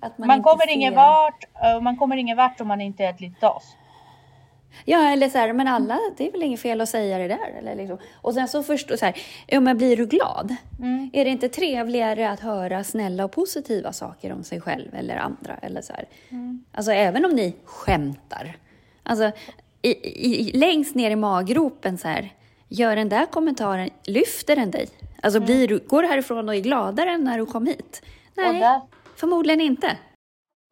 att 0.00 0.18
man, 0.18 0.28
man 0.28 0.42
kommer 0.42 0.66
ser... 0.66 0.72
ingen 0.72 0.94
vart, 0.94 1.44
man 1.82 1.96
kommer 1.96 2.16
ingen 2.16 2.36
vart 2.36 2.60
om 2.60 2.68
man 2.68 2.80
inte 2.80 3.04
är 3.04 3.10
ett 3.10 3.20
litet 3.20 3.44
as. 3.44 3.76
Ja, 4.84 5.12
eller 5.12 5.28
så 5.28 5.38
här, 5.38 5.52
men 5.52 5.68
alla, 5.68 5.98
det 6.16 6.28
är 6.28 6.32
väl 6.32 6.42
inget 6.42 6.60
fel 6.60 6.80
att 6.80 6.88
säga 6.88 7.18
det 7.18 7.28
där. 7.28 7.58
Eller 7.58 7.74
liksom. 7.76 7.98
Och 8.14 8.34
sen 8.34 8.48
så 8.48 8.62
förstår 8.62 8.96
så 8.96 9.04
här, 9.04 9.16
ja 9.46 9.60
men 9.60 9.76
blir 9.78 9.96
du 9.96 10.06
glad? 10.06 10.56
Mm. 10.78 11.10
Är 11.12 11.24
det 11.24 11.30
inte 11.30 11.48
trevligare 11.48 12.30
att 12.30 12.40
höra 12.40 12.84
snälla 12.84 13.24
och 13.24 13.32
positiva 13.32 13.92
saker 13.92 14.32
om 14.32 14.44
sig 14.44 14.60
själv 14.60 14.94
eller 14.94 15.16
andra? 15.16 15.56
Eller 15.62 15.82
så 15.82 15.92
här. 15.92 16.08
Mm. 16.28 16.64
Alltså 16.72 16.92
även 16.92 17.24
om 17.24 17.30
ni 17.30 17.54
skämtar. 17.64 18.56
Alltså, 19.02 19.30
i, 19.82 19.90
i, 19.90 20.52
längst 20.52 20.94
ner 20.94 21.10
i 21.10 21.16
maggropen 21.16 21.98
så 21.98 22.08
här, 22.08 22.32
gör 22.68 22.96
den 22.96 23.08
där 23.08 23.26
kommentaren, 23.26 23.90
lyfter 24.04 24.56
den 24.56 24.70
dig? 24.70 24.88
Alltså 25.22 25.36
mm. 25.36 25.46
blir 25.46 25.68
du, 25.68 25.78
går 25.78 26.02
du 26.02 26.08
härifrån 26.08 26.48
och 26.48 26.54
är 26.54 26.60
gladare 26.60 27.10
än 27.10 27.24
när 27.24 27.38
du 27.38 27.46
kom 27.46 27.66
hit? 27.66 28.02
Nej, 28.34 28.80
förmodligen 29.16 29.60
inte. 29.60 29.96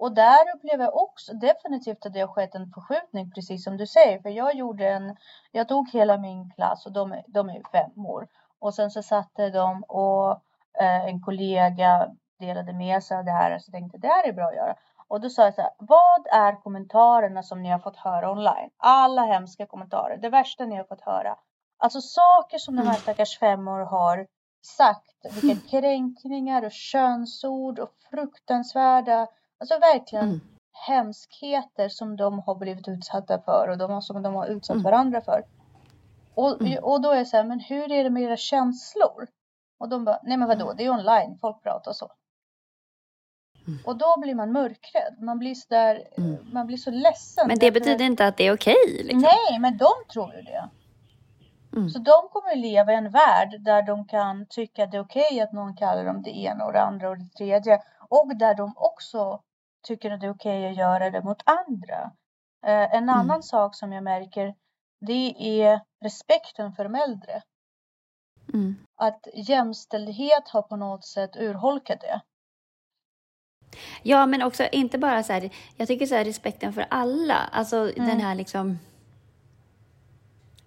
Och 0.00 0.14
där 0.14 0.54
upplever 0.54 0.84
jag 0.84 0.96
också 0.96 1.32
definitivt 1.32 2.06
att 2.06 2.12
det 2.12 2.20
har 2.20 2.28
skett 2.28 2.54
en 2.54 2.72
förskjutning, 2.72 3.30
precis 3.30 3.64
som 3.64 3.76
du 3.76 3.86
säger. 3.86 4.22
För 4.22 4.28
jag 4.28 4.54
gjorde 4.54 4.88
en, 4.88 5.16
jag 5.52 5.68
tog 5.68 5.90
hela 5.90 6.18
min 6.18 6.50
klass 6.50 6.86
och 6.86 6.92
de, 6.92 7.22
de 7.26 7.48
är 7.48 7.62
fem 7.72 8.06
år. 8.06 8.28
Och 8.58 8.74
sen 8.74 8.90
så 8.90 9.02
satte 9.02 9.50
de 9.50 9.82
och 9.82 10.30
eh, 10.80 11.04
en 11.04 11.22
kollega 11.22 12.10
delade 12.38 12.72
med 12.72 13.02
sig 13.02 13.16
av 13.16 13.24
det 13.24 13.30
här. 13.30 13.58
Så 13.58 13.68
jag 13.68 13.72
tänkte 13.72 13.98
det 13.98 14.08
här 14.08 14.28
är 14.28 14.32
bra 14.32 14.46
att 14.46 14.56
göra. 14.56 14.74
Och 15.08 15.20
då 15.20 15.30
sa 15.30 15.44
jag 15.44 15.54
så 15.54 15.62
här, 15.62 15.70
vad 15.78 16.26
är 16.32 16.62
kommentarerna 16.62 17.42
som 17.42 17.62
ni 17.62 17.68
har 17.68 17.78
fått 17.78 17.96
höra 17.96 18.30
online? 18.30 18.70
Alla 18.76 19.22
hemska 19.22 19.66
kommentarer, 19.66 20.16
det 20.16 20.28
värsta 20.28 20.64
ni 20.64 20.76
har 20.76 20.84
fått 20.84 21.00
höra. 21.00 21.36
Alltså 21.78 22.00
saker 22.00 22.58
som 22.58 22.76
de 22.76 22.82
här 22.82 22.88
mm. 22.88 23.00
stackars 23.00 23.38
femmor 23.38 23.80
har 23.80 24.26
sagt, 24.62 25.14
vilka 25.42 25.46
mm. 25.46 25.82
kränkningar 25.82 26.64
och 26.64 26.72
könsord 26.72 27.78
och 27.78 27.90
fruktansvärda, 28.10 29.26
alltså 29.60 29.78
verkligen 29.78 30.24
mm. 30.24 30.40
hemskheter 30.72 31.88
som 31.88 32.16
de 32.16 32.38
har 32.38 32.54
blivit 32.54 32.88
utsatta 32.88 33.42
för 33.42 33.68
och 33.68 33.78
de, 33.78 34.02
som 34.02 34.22
de 34.22 34.34
har 34.34 34.46
utsatt 34.46 34.74
mm. 34.74 34.84
varandra 34.84 35.20
för. 35.20 35.44
Och, 36.34 36.60
mm. 36.60 36.84
och 36.84 37.00
då 37.00 37.10
är 37.10 37.16
jag 37.16 37.26
så 37.26 37.36
här, 37.36 37.44
men 37.44 37.60
hur 37.60 37.92
är 37.92 38.04
det 38.04 38.10
med 38.10 38.22
era 38.22 38.36
känslor? 38.36 39.26
Och 39.78 39.88
de 39.88 40.04
bara, 40.04 40.20
nej 40.22 40.36
men 40.36 40.48
vadå, 40.48 40.72
det 40.72 40.84
är 40.84 40.90
online, 40.90 41.38
folk 41.40 41.62
pratar 41.62 41.92
så. 41.92 42.12
Mm. 43.66 43.78
Och 43.84 43.96
då 43.96 44.14
blir 44.18 44.34
man 44.34 44.52
mörkrädd. 44.52 45.16
Man 45.20 45.38
blir 45.38 45.54
så 45.54 45.66
där, 45.68 46.08
mm. 46.16 46.36
man 46.52 46.66
blir 46.66 46.76
så 46.76 46.90
ledsen. 46.90 47.48
Men 47.48 47.58
det 47.58 47.72
betyder 47.72 48.04
inte 48.04 48.26
att 48.26 48.36
det 48.36 48.46
är 48.46 48.54
okej? 48.54 48.76
Okay, 48.84 49.02
liksom. 49.02 49.20
Nej, 49.20 49.58
men 49.58 49.76
de 49.76 49.92
tror 50.12 50.34
ju 50.34 50.42
det. 50.42 50.68
Mm. 51.72 51.88
Så 51.88 51.98
de 51.98 52.28
kommer 52.30 52.56
leva 52.56 52.92
i 52.92 52.96
en 52.96 53.10
värld 53.10 53.60
där 53.60 53.82
de 53.82 54.06
kan 54.06 54.46
tycka 54.46 54.84
att 54.84 54.90
det 54.90 54.96
är 54.96 55.02
okej 55.02 55.26
okay 55.30 55.40
att 55.40 55.52
någon 55.52 55.76
kallar 55.76 56.04
dem 56.04 56.22
det 56.22 56.30
ena 56.30 56.64
och 56.64 56.72
det 56.72 56.80
andra 56.80 57.08
och 57.08 57.18
det 57.18 57.28
tredje. 57.38 57.82
Och 58.08 58.36
där 58.36 58.54
de 58.54 58.72
också 58.76 59.40
tycker 59.82 60.10
att 60.10 60.20
det 60.20 60.26
är 60.26 60.34
okej 60.34 60.60
okay 60.60 60.70
att 60.70 60.76
göra 60.76 61.10
det 61.10 61.22
mot 61.22 61.42
andra. 61.44 62.12
Eh, 62.66 62.94
en 62.94 63.02
mm. 63.02 63.08
annan 63.08 63.42
sak 63.42 63.74
som 63.74 63.92
jag 63.92 64.04
märker 64.04 64.54
det 65.00 65.34
är 65.38 65.80
respekten 66.04 66.72
för 66.72 66.84
de 66.84 66.94
äldre. 66.94 67.42
Mm. 68.52 68.76
Att 68.96 69.26
jämställdhet 69.34 70.48
har 70.48 70.62
på 70.62 70.76
något 70.76 71.04
sätt 71.04 71.36
urholkat 71.36 72.00
det. 72.00 72.20
Ja, 74.02 74.26
men 74.26 74.42
också 74.42 74.68
inte 74.72 74.98
bara 74.98 75.22
så 75.22 75.32
här, 75.32 75.50
jag 75.76 75.88
tycker 75.88 76.06
så 76.06 76.14
här 76.14 76.24
respekten 76.24 76.72
för 76.72 76.86
alla, 76.90 77.34
alltså 77.34 77.76
mm. 77.76 78.08
den 78.08 78.20
här 78.20 78.34
liksom 78.34 78.78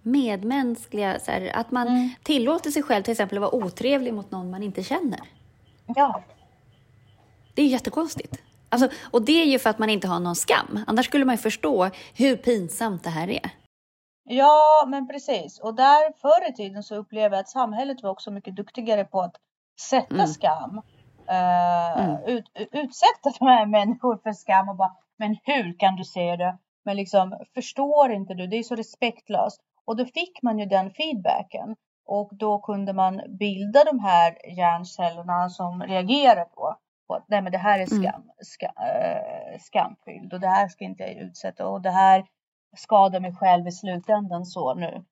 medmänskliga, 0.01 1.19
så 1.19 1.31
här, 1.31 1.51
att 1.55 1.71
man 1.71 1.87
mm. 1.87 2.09
tillåter 2.23 2.71
sig 2.71 2.83
själv 2.83 3.03
till 3.03 3.11
exempel 3.11 3.37
att 3.37 3.41
vara 3.41 3.65
otrevlig 3.65 4.13
mot 4.13 4.31
någon 4.31 4.49
man 4.49 4.63
inte 4.63 4.83
känner. 4.83 5.21
Ja. 5.85 6.23
Det 7.53 7.61
är 7.61 7.67
jättekonstigt. 7.67 8.41
Alltså, 8.73 8.89
och 9.11 9.21
det 9.25 9.41
är 9.41 9.45
ju 9.45 9.59
för 9.59 9.69
att 9.69 9.79
man 9.79 9.89
inte 9.89 10.07
har 10.07 10.19
någon 10.19 10.35
skam. 10.35 10.79
Annars 10.87 11.05
skulle 11.05 11.25
man 11.25 11.35
ju 11.35 11.41
förstå 11.41 11.89
hur 12.15 12.35
pinsamt 12.35 13.03
det 13.03 13.09
här 13.09 13.29
är. 13.29 13.49
Ja, 14.23 14.85
men 14.87 15.07
precis. 15.07 15.59
Och 15.59 15.75
där 15.75 16.13
förr 16.21 16.49
i 16.49 16.53
tiden 16.53 16.83
så 16.83 16.95
upplevde 16.95 17.35
jag 17.37 17.41
att 17.41 17.49
samhället 17.49 18.03
var 18.03 18.09
också 18.09 18.31
mycket 18.31 18.55
duktigare 18.55 19.05
på 19.05 19.21
att 19.21 19.35
sätta 19.81 20.15
mm. 20.15 20.27
skam. 20.27 20.81
Uh, 21.29 22.03
mm. 22.03 22.23
ut, 22.25 22.45
utsätta 22.71 23.31
de 23.39 23.47
här 23.47 23.65
människor 23.65 24.17
för 24.23 24.31
skam 24.31 24.69
och 24.69 24.75
bara, 24.75 24.95
men 25.17 25.37
hur 25.43 25.79
kan 25.79 25.95
du 25.95 26.03
säga 26.03 26.37
det? 26.37 26.57
Men 26.85 26.95
liksom, 26.95 27.39
förstår 27.53 28.11
inte 28.11 28.33
du? 28.33 28.47
Det 28.47 28.57
är 28.57 28.63
så 28.63 28.75
respektlöst. 28.75 29.61
Och 29.85 29.95
då 29.95 30.05
fick 30.05 30.41
man 30.41 30.59
ju 30.59 30.65
den 30.65 30.91
feedbacken. 30.91 31.75
Och 32.05 32.29
då 32.33 32.59
kunde 32.59 32.93
man 32.93 33.21
bilda 33.39 33.83
de 33.83 33.99
här 33.99 34.57
hjärncellerna 34.57 35.49
som 35.49 35.83
reagerar 35.83 36.45
på, 36.45 36.75
på 37.07 37.15
att 37.15 37.25
nej 37.27 37.41
men 37.41 37.51
det 37.51 37.57
här 37.57 37.79
är 37.79 37.91
mm. 37.91 38.03
skam, 38.03 38.31
ska, 38.41 38.65
äh, 38.65 39.59
skamfylld 39.59 40.33
och 40.33 40.39
det 40.39 40.47
här 40.47 40.67
ska 40.67 40.85
inte 40.85 41.03
jag 41.03 41.13
utsätta 41.13 41.67
och 41.67 41.81
det 41.81 41.91
här 41.91 42.25
skada 42.77 43.19
mig 43.19 43.35
själv 43.35 43.67
i 43.67 43.71
slutändan 43.71 44.45
så 44.45 44.73
nu. 44.73 45.03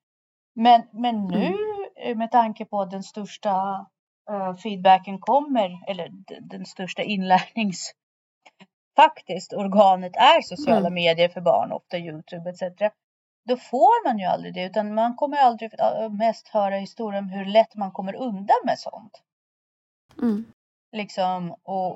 Men, 0.54 0.82
men 0.90 1.26
nu 1.26 1.56
mm. 1.96 2.18
med 2.18 2.30
tanke 2.30 2.64
på 2.64 2.84
den 2.84 3.02
största 3.02 3.86
uh, 4.30 4.54
feedbacken 4.54 5.18
kommer, 5.18 5.90
eller 5.90 6.08
den 6.40 6.66
största 6.66 7.02
inlärnings 7.02 7.94
faktiskt 8.96 9.52
organet 9.52 10.16
är 10.16 10.42
sociala 10.42 10.86
mm. 10.86 10.94
medier 10.94 11.28
för 11.28 11.40
barn, 11.40 11.72
ofta 11.72 11.98
Youtube 11.98 12.50
etc. 12.50 12.62
Då 13.48 13.56
får 13.56 14.08
man 14.08 14.18
ju 14.18 14.24
aldrig 14.24 14.54
det 14.54 14.64
utan 14.64 14.94
man 14.94 15.16
kommer 15.16 15.36
aldrig 15.36 15.70
mest 16.10 16.48
höra 16.48 16.74
historien 16.74 17.24
om 17.24 17.30
hur 17.30 17.44
lätt 17.44 17.74
man 17.74 17.92
kommer 17.92 18.14
undan 18.14 18.56
med 18.64 18.78
sånt. 18.78 19.22
Mm. 20.22 20.44
Liksom 20.92 21.56
och, 21.62 21.92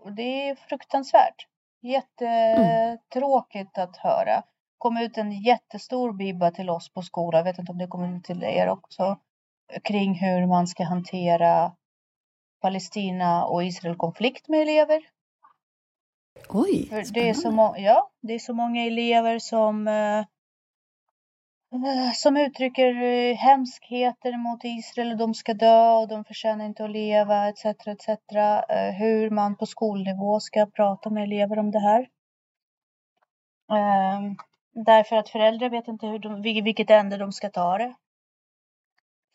och 0.00 0.12
det 0.12 0.48
är 0.48 0.54
fruktansvärt. 0.54 1.46
Jättetråkigt 1.82 3.76
mm. 3.76 3.88
att 3.88 3.96
höra. 3.96 4.42
kom 4.78 4.96
ut 4.96 5.18
en 5.18 5.32
jättestor 5.32 6.12
bibba 6.12 6.50
till 6.50 6.70
oss 6.70 6.92
på 6.92 7.02
skolan, 7.02 7.38
jag 7.38 7.44
vet 7.44 7.58
inte 7.58 7.72
om 7.72 7.78
det 7.78 7.86
kommer 7.86 8.16
ut 8.16 8.24
till 8.24 8.44
er 8.44 8.68
också, 8.68 9.18
kring 9.82 10.14
hur 10.14 10.46
man 10.46 10.66
ska 10.66 10.84
hantera 10.84 11.72
Palestina 12.60 13.44
och 13.44 13.64
Israel 13.64 13.96
konflikt 13.96 14.48
med 14.48 14.60
elever. 14.62 15.02
Oj, 16.48 16.86
spännande. 16.86 17.10
det 17.14 17.28
är 17.28 17.34
så 17.34 17.74
Ja, 17.78 18.10
det 18.20 18.34
är 18.34 18.38
så 18.38 18.54
många 18.54 18.84
elever 18.84 19.38
som 19.38 19.88
eh, 19.88 20.24
som 22.14 22.36
uttrycker 22.36 23.02
eh, 23.02 23.36
hemskheter 23.36 24.36
mot 24.36 24.64
Israel 24.64 25.12
och 25.12 25.18
de 25.18 25.34
ska 25.34 25.54
dö 25.54 25.90
och 25.90 26.08
de 26.08 26.24
förtjänar 26.24 26.64
inte 26.64 26.84
att 26.84 26.90
leva 26.90 27.48
etc. 27.48 27.64
etc. 27.64 28.08
Hur 28.98 29.30
man 29.30 29.56
på 29.56 29.66
skolnivå 29.66 30.40
ska 30.40 30.66
prata 30.66 31.10
med 31.10 31.22
elever 31.22 31.58
om 31.58 31.70
det 31.70 31.80
här. 31.80 32.08
Ehm, 33.72 34.36
därför 34.72 35.16
att 35.16 35.28
föräldrar 35.28 35.70
vet 35.70 35.88
inte 35.88 36.06
hur 36.06 36.18
de, 36.18 36.42
vilket 36.42 36.90
ände 36.90 37.16
de 37.16 37.32
ska 37.32 37.50
ta 37.50 37.78
det. 37.78 37.94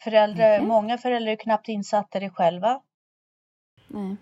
Föräldrar, 0.04 0.56
mm. 0.56 0.67
Många 0.67 0.98
föräldrar 0.98 1.32
är 1.32 1.36
knappt 1.36 1.67
insatta 1.67 2.17
i 2.17 2.22
det 2.22 2.30
själva. 2.30 2.82
Mm. 3.93 4.17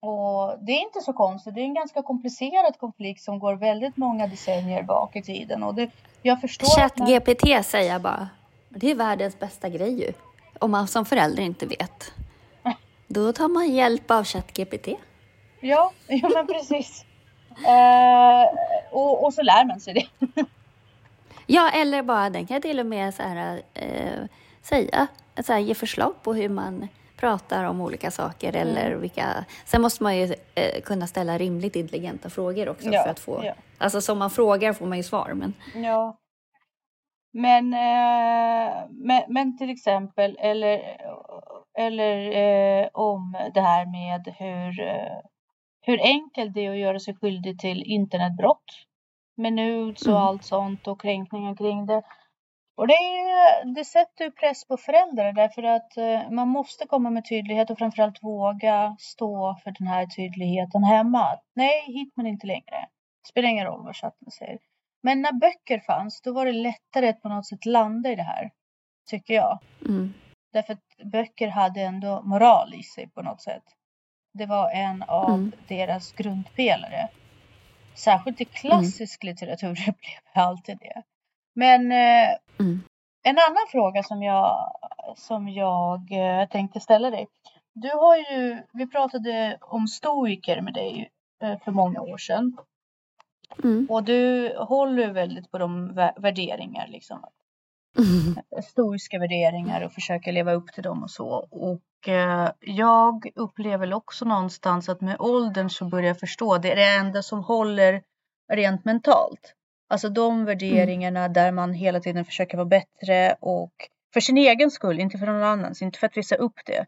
Och 0.00 0.58
det 0.60 0.72
är 0.72 0.80
inte 0.82 1.00
så 1.00 1.12
konstigt. 1.12 1.54
Det 1.54 1.60
är 1.60 1.64
en 1.64 1.74
ganska 1.74 2.02
komplicerad 2.02 2.78
konflikt 2.78 3.22
som 3.22 3.38
går 3.38 3.54
väldigt 3.54 3.96
många 3.96 4.26
decennier 4.26 4.82
bak 4.82 5.16
i 5.16 5.22
tiden. 5.22 5.62
Och 5.62 5.74
det, 5.74 5.90
jag 6.22 6.40
förstår 6.40 6.66
ChatGPT 6.66 7.44
man... 7.44 7.64
säger 7.64 7.92
jag 7.92 8.02
bara. 8.02 8.28
Det 8.68 8.90
är 8.90 8.94
världens 8.94 9.38
bästa 9.38 9.68
grej 9.68 10.00
ju. 10.00 10.12
Om 10.58 10.70
man 10.70 10.88
som 10.88 11.04
förälder 11.04 11.42
inte 11.42 11.66
vet. 11.66 12.12
Då 13.06 13.32
tar 13.32 13.48
man 13.48 13.74
hjälp 13.74 14.10
av 14.10 14.24
ChatGPT. 14.24 14.88
Ja, 15.60 15.92
ja 16.06 16.30
men 16.34 16.46
precis. 16.46 17.04
eh, 17.66 18.58
och, 18.90 19.24
och 19.24 19.34
så 19.34 19.42
lär 19.42 19.64
man 19.64 19.80
sig 19.80 19.94
det. 19.94 20.26
ja, 21.46 21.70
eller 21.70 22.02
bara 22.02 22.30
den 22.30 22.46
kan 22.46 22.62
till 22.62 22.80
och 22.80 22.86
med 22.86 23.14
så 23.14 23.22
här, 23.22 23.62
eh, 23.74 24.24
säga, 24.62 25.06
så 25.44 25.52
här, 25.52 25.60
ge 25.60 25.74
förslag 25.74 26.14
på 26.22 26.34
hur 26.34 26.48
man 26.48 26.88
pratar 27.16 27.64
om 27.64 27.80
olika 27.80 28.10
saker 28.10 28.56
mm. 28.56 28.68
eller 28.68 28.94
vilka... 28.94 29.44
Sen 29.64 29.82
måste 29.82 30.02
man 30.02 30.16
ju 30.16 30.34
eh, 30.54 30.80
kunna 30.84 31.06
ställa 31.06 31.38
rimligt 31.38 31.76
intelligenta 31.76 32.30
frågor 32.30 32.68
också 32.68 32.88
ja, 32.88 33.02
för 33.02 33.10
att 33.10 33.20
få... 33.20 33.40
Ja. 33.44 33.54
Alltså 33.78 34.00
som 34.00 34.18
man 34.18 34.30
frågar 34.30 34.72
får 34.72 34.86
man 34.86 34.96
ju 34.96 35.02
svar, 35.02 35.32
men... 35.34 35.54
Ja. 35.74 36.18
Men, 37.32 37.72
eh, 37.72 38.88
men, 38.90 39.22
men 39.28 39.58
till 39.58 39.70
exempel, 39.70 40.36
eller, 40.40 40.96
eller 41.78 42.16
eh, 42.30 42.88
om 42.92 43.36
det 43.54 43.60
här 43.60 43.86
med 43.86 44.34
hur, 44.38 44.80
eh, 44.80 45.20
hur 45.80 46.00
enkelt 46.00 46.54
det 46.54 46.66
är 46.66 46.70
att 46.70 46.78
göra 46.78 46.98
sig 46.98 47.14
skyldig 47.14 47.58
till 47.58 47.82
internetbrott 47.82 48.64
med 49.36 49.52
nudes 49.52 50.02
och 50.02 50.08
mm. 50.08 50.22
allt 50.22 50.44
sånt 50.44 50.86
och 50.86 51.00
kränkningar 51.00 51.56
kring 51.56 51.86
det. 51.86 52.02
Och 52.76 52.86
det, 52.88 52.94
det 53.74 53.84
sätter 53.84 54.24
ju 54.24 54.30
press 54.30 54.64
på 54.64 54.76
föräldrar 54.76 55.32
därför 55.32 55.62
att 55.62 55.96
eh, 55.96 56.30
man 56.30 56.48
måste 56.48 56.86
komma 56.86 57.10
med 57.10 57.28
tydlighet 57.28 57.70
och 57.70 57.78
framförallt 57.78 58.22
våga 58.22 58.96
stå 58.98 59.56
för 59.64 59.74
den 59.78 59.86
här 59.86 60.06
tydligheten 60.06 60.84
hemma. 60.84 61.38
Nej, 61.54 61.84
hit 61.86 62.12
men 62.16 62.26
inte 62.26 62.46
längre. 62.46 62.88
Spelar 63.28 63.48
ingen 63.48 63.66
roll 63.66 63.84
vad 63.84 63.96
chatten 63.96 64.30
säger. 64.30 64.58
Men 65.02 65.22
när 65.22 65.32
böcker 65.32 65.80
fanns, 65.80 66.20
då 66.20 66.32
var 66.32 66.46
det 66.46 66.52
lättare 66.52 67.08
att 67.08 67.22
på 67.22 67.28
något 67.28 67.46
sätt 67.46 67.66
landa 67.66 68.10
i 68.10 68.14
det 68.14 68.22
här. 68.22 68.50
Tycker 69.06 69.34
jag. 69.34 69.58
Mm. 69.88 70.14
Därför 70.52 70.72
att 70.72 71.10
böcker 71.12 71.48
hade 71.48 71.80
ändå 71.80 72.22
moral 72.22 72.74
i 72.74 72.82
sig 72.82 73.08
på 73.08 73.22
något 73.22 73.42
sätt. 73.42 73.64
Det 74.32 74.46
var 74.46 74.70
en 74.70 75.02
av 75.02 75.28
mm. 75.28 75.52
deras 75.68 76.12
grundpelare. 76.12 77.08
Särskilt 77.94 78.40
i 78.40 78.44
klassisk 78.44 79.24
mm. 79.24 79.32
litteratur 79.32 79.74
blev 79.84 79.94
det 80.34 80.40
alltid 80.40 80.78
det. 80.78 81.02
Men 81.56 81.92
eh, 81.92 82.28
mm. 82.58 82.80
en 83.22 83.38
annan 83.48 83.66
fråga 83.70 84.02
som 84.02 84.22
jag, 84.22 84.72
som 85.16 85.48
jag 85.48 86.00
eh, 86.12 86.48
tänkte 86.48 86.80
ställa 86.80 87.10
dig. 87.10 87.28
Du 87.74 87.88
har 87.88 88.16
ju, 88.16 88.62
vi 88.72 88.86
pratade 88.86 89.58
om 89.60 89.88
stoiker 89.88 90.60
med 90.60 90.74
dig 90.74 91.10
eh, 91.42 91.58
för 91.64 91.72
många 91.72 92.00
år 92.00 92.18
sedan. 92.18 92.56
Mm. 93.64 93.86
Och 93.90 94.04
du 94.04 94.52
håller 94.58 95.12
väldigt 95.12 95.50
på 95.50 95.58
de 95.58 95.94
värderingar 96.16 96.86
liksom. 96.88 97.18
Mm. 97.98 98.42
Stoiska 98.64 99.18
värderingar 99.18 99.82
och 99.84 99.92
försöker 99.92 100.32
leva 100.32 100.52
upp 100.52 100.72
till 100.72 100.82
dem 100.82 101.02
och 101.02 101.10
så. 101.10 101.48
Och 101.50 102.08
eh, 102.08 102.50
jag 102.60 103.30
upplever 103.34 103.94
också 103.94 104.24
någonstans 104.24 104.88
att 104.88 105.00
med 105.00 105.16
åldern 105.18 105.70
så 105.70 105.84
börjar 105.84 106.08
jag 106.08 106.20
förstå. 106.20 106.58
Det 106.58 106.72
är 106.72 106.76
det 106.76 106.96
enda 106.96 107.22
som 107.22 107.44
håller 107.44 108.02
rent 108.52 108.84
mentalt. 108.84 109.54
Alltså 109.88 110.08
de 110.08 110.34
mm. 110.34 110.46
värderingarna 110.46 111.20
mm. 111.20 111.32
där 111.32 111.52
man 111.52 111.72
hela 111.72 112.00
tiden 112.00 112.24
försöker 112.24 112.56
vara 112.56 112.66
bättre 112.66 113.36
och 113.40 113.72
för 114.12 114.20
sin 114.20 114.36
egen 114.36 114.70
skull, 114.70 115.00
inte 115.00 115.18
för 115.18 115.26
någon 115.26 115.42
annans, 115.42 115.82
inte 115.82 115.98
för 115.98 116.06
att 116.06 116.16
visa 116.16 116.36
upp 116.36 116.60
det. 116.66 116.86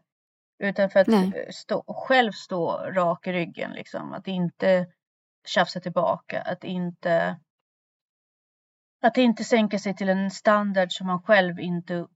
Utan 0.63 0.89
för 0.89 0.99
att 0.99 1.07
eh, 1.07 1.31
stå, 1.49 1.83
själv 1.87 2.31
stå 2.31 2.71
rak 2.77 3.27
i 3.27 3.31
ryggen 3.31 3.71
liksom. 3.71 4.13
Att 4.13 4.27
inte 4.27 4.87
tjafsa 5.47 5.79
tillbaka, 5.79 6.41
att 6.41 6.63
inte 6.63 7.39
att 9.01 9.17
inte 9.17 9.43
sänka 9.43 9.79
sig 9.79 9.95
till 9.95 10.09
en 10.09 10.31
standard 10.31 10.91
som 10.91 11.07
man 11.07 11.21
själv 11.21 11.59
inte 11.59 12.07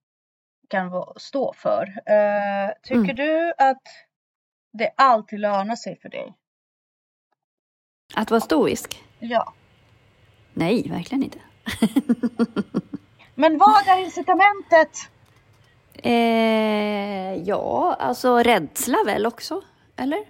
kan 0.70 0.92
stå 1.18 1.54
för. 1.54 1.88
Uh, 1.88 2.74
tycker 2.84 3.14
mm. 3.14 3.16
du 3.16 3.54
att 3.58 3.82
det 4.74 4.92
alltid 4.98 5.40
lönar 5.40 5.76
sig 5.76 6.00
för 6.00 6.10
dig? 6.10 6.34
Att 8.16 8.32
vara 8.32 8.42
stoisk? 8.42 9.04
Ja. 9.20 9.54
Nej, 10.54 10.90
verkligen 10.90 11.24
inte. 11.24 11.40
Men 13.36 13.58
vad 13.58 13.88
är 13.88 14.06
incitamentet? 14.06 15.10
Eh, 15.94 17.36
ja, 17.44 17.96
alltså 18.00 18.38
rädsla 18.38 18.98
väl 19.06 19.26
också, 19.26 19.62
eller? 19.96 20.26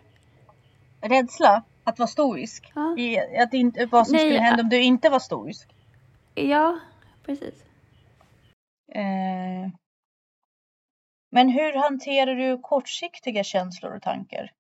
Rädsla? 1.02 1.64
Att 1.84 2.00
vara 2.00 2.08
stoisk? 2.08 2.72
Ja. 2.76 2.98
I, 2.98 3.38
att 3.38 3.54
inte, 3.54 3.86
vad 3.86 4.08
som 4.08 4.16
Nej, 4.16 4.26
skulle 4.26 4.40
hända 4.40 4.64
om 4.64 4.70
du 4.70 4.82
inte 4.82 5.10
var 5.10 5.20
stoisk? 5.20 5.70
Ja, 6.36 6.80
precis. 7.26 7.64
Eh, 8.96 9.70
men 11.32 11.50
hur 11.50 11.74
hanterar 11.74 12.36
du 12.36 12.58
kortsiktiga 12.58 13.44
känslor 13.44 13.96
och 13.96 14.02
tankar? 14.02 14.52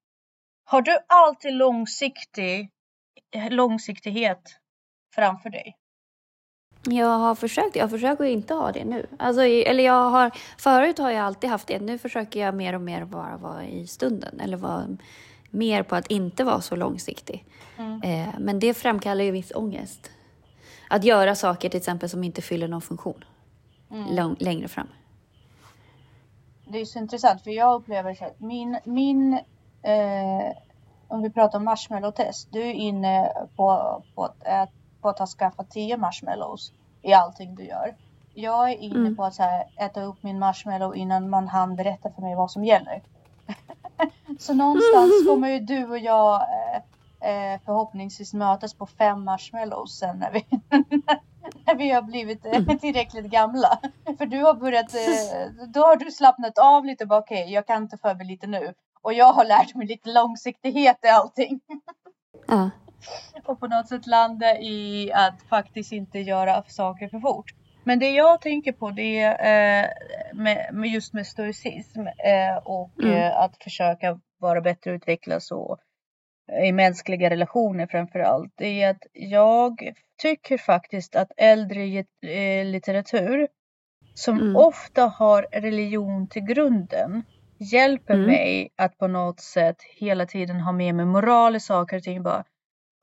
Har 0.63 0.81
du 0.81 0.97
alltid 1.07 1.53
långsiktig, 1.53 2.69
långsiktighet 3.49 4.59
framför 5.15 5.49
dig? 5.49 5.77
Jag 6.85 7.17
har 7.17 7.35
försökt. 7.35 7.75
Jag 7.75 7.89
försöker 7.89 8.23
inte 8.23 8.53
ha 8.53 8.71
det 8.71 8.85
nu. 8.85 9.07
Alltså, 9.19 9.43
eller 9.43 9.83
jag 9.83 10.09
har, 10.09 10.31
förut 10.57 10.97
har 10.97 11.11
jag 11.11 11.25
alltid 11.25 11.49
haft 11.49 11.67
det. 11.67 11.79
Nu 11.79 11.97
försöker 11.97 12.39
jag 12.39 12.55
mer 12.55 12.75
och 12.75 12.81
mer 12.81 13.05
bara 13.05 13.37
vara 13.37 13.65
i 13.65 13.87
stunden. 13.87 14.39
Eller 14.39 14.57
vara 14.57 14.87
mer 15.49 15.83
på 15.83 15.95
att 15.95 16.07
inte 16.07 16.43
vara 16.43 16.61
så 16.61 16.75
långsiktig. 16.75 17.45
Mm. 17.77 18.01
Eh, 18.01 18.33
men 18.39 18.59
det 18.59 18.73
framkallar 18.73 19.23
ju 19.23 19.31
viss 19.31 19.51
ångest. 19.55 20.11
Att 20.89 21.03
göra 21.03 21.35
saker 21.35 21.69
till 21.69 21.77
exempel 21.77 22.09
som 22.09 22.23
inte 22.23 22.41
fyller 22.41 22.67
någon 22.67 22.81
funktion 22.81 23.25
mm. 23.91 24.15
lång, 24.15 24.35
längre 24.39 24.67
fram. 24.67 24.87
Det 26.67 26.81
är 26.81 26.85
så 26.85 26.99
intressant 26.99 27.43
för 27.43 27.51
jag 27.51 27.75
upplever 27.75 28.23
att 28.23 28.39
min, 28.39 28.79
min 28.83 29.33
eh, 29.81 30.55
om 31.07 31.21
vi 31.21 31.29
pratar 31.29 31.57
om 31.57 31.63
marshmallow-test, 31.63 32.47
du 32.51 32.61
är 32.61 32.73
inne 32.73 33.31
på, 33.55 34.03
på 34.15 34.23
att 34.23 34.41
äta 34.41 34.82
på 35.03 35.09
att 35.09 35.19
ha 35.19 35.27
skaffat 35.27 35.69
tio 35.69 35.97
marshmallows 35.97 36.71
i 37.01 37.13
allting 37.13 37.55
du 37.55 37.63
gör. 37.63 37.95
Jag 38.33 38.71
är 38.71 38.77
inne 38.77 38.95
mm. 38.95 39.15
på 39.15 39.23
att 39.23 39.35
så 39.35 39.43
här, 39.43 39.65
äta 39.77 40.03
upp 40.03 40.23
min 40.23 40.39
marshmallow 40.39 40.97
innan 40.97 41.29
man 41.29 41.47
hann 41.47 41.75
berätta 41.75 42.11
för 42.11 42.21
mig 42.21 42.35
vad 42.35 42.51
som 42.51 42.65
gäller. 42.65 43.03
så 44.39 44.53
någonstans 44.53 45.11
kommer 45.27 45.49
ju 45.49 45.59
du 45.59 45.85
och 45.85 45.99
jag 45.99 46.41
eh, 46.41 46.81
eh, 47.53 47.59
förhoppningsvis 47.65 48.33
mötas 48.33 48.73
på 48.73 48.85
fem 48.85 49.23
marshmallows 49.23 49.97
sen 49.97 50.17
när 50.19 50.31
vi, 50.31 50.45
när 51.65 51.75
vi 51.75 51.91
har 51.91 52.01
blivit 52.01 52.45
eh, 52.45 52.55
mm. 52.55 52.79
tillräckligt 52.79 53.25
gamla. 53.25 53.79
För 54.17 54.25
du 54.25 54.43
har 54.43 54.53
börjat, 54.53 54.93
eh, 54.93 55.67
då 55.67 55.79
har 55.79 55.95
du 55.95 56.11
slappnat 56.11 56.57
av 56.57 56.85
lite 56.85 57.05
bara 57.05 57.19
okej, 57.19 57.43
okay, 57.43 57.53
jag 57.53 57.67
kan 57.67 57.89
för 57.89 58.15
mig 58.15 58.27
lite 58.27 58.47
nu. 58.47 58.73
Och 59.01 59.13
jag 59.13 59.33
har 59.33 59.45
lärt 59.45 59.75
mig 59.75 59.87
lite 59.87 60.09
långsiktighet 60.09 60.99
i 61.03 61.07
allting. 61.07 61.59
Ja. 62.47 62.69
Och 63.45 63.59
på 63.59 63.67
något 63.67 63.87
sätt 63.87 64.07
landa 64.07 64.57
i 64.57 65.11
att 65.13 65.41
faktiskt 65.49 65.91
inte 65.91 66.19
göra 66.19 66.63
saker 66.67 67.07
för 67.07 67.19
fort. 67.19 67.53
Men 67.83 67.99
det 67.99 68.09
jag 68.09 68.41
tänker 68.41 68.71
på 68.71 68.91
det 68.91 69.19
är 69.19 69.83
eh, 69.83 69.89
med, 70.33 70.69
med 70.73 70.89
just 70.89 71.13
med 71.13 71.27
stoicism 71.27 71.99
eh, 72.07 72.57
och 72.63 73.03
mm. 73.03 73.13
eh, 73.13 73.37
att 73.37 73.63
försöka 73.63 74.19
vara 74.39 74.61
bättre 74.61 74.91
utvecklas 74.91 75.51
och 75.51 75.79
i 76.63 76.71
mänskliga 76.71 77.29
relationer 77.29 77.87
framför 77.87 78.19
allt. 78.19 78.53
Det 78.55 78.81
är 78.81 78.89
att 78.89 79.03
jag 79.13 79.93
tycker 80.21 80.57
faktiskt 80.57 81.15
att 81.15 81.31
äldre 81.37 82.05
litteratur 82.63 83.47
som 84.13 84.39
mm. 84.39 84.55
ofta 84.55 85.05
har 85.05 85.47
religion 85.51 86.27
till 86.27 86.45
grunden 86.45 87.23
hjälper 87.71 88.13
mm. 88.13 88.25
mig 88.25 88.69
att 88.75 88.97
på 88.97 89.07
något 89.07 89.39
sätt 89.39 89.77
hela 89.97 90.25
tiden 90.25 90.59
ha 90.59 90.71
med 90.71 90.95
mig 90.95 91.05
moral 91.05 91.55
i 91.55 91.59
saker 91.59 91.97
och 91.97 92.03
ting. 92.03 92.23
Bara, 92.23 92.43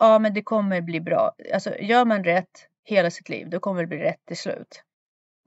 ja, 0.01 0.19
men 0.19 0.35
det 0.35 0.43
kommer 0.43 0.81
bli 0.81 1.01
bra. 1.01 1.33
Alltså 1.55 1.79
gör 1.79 2.05
man 2.05 2.25
rätt 2.25 2.69
hela 2.85 3.11
sitt 3.11 3.29
liv, 3.29 3.51
då 3.51 3.61
kommer 3.61 3.81
det 3.81 3.87
bli 3.87 3.99
rätt 3.99 4.27
till 4.27 4.37
slut. 4.37 4.85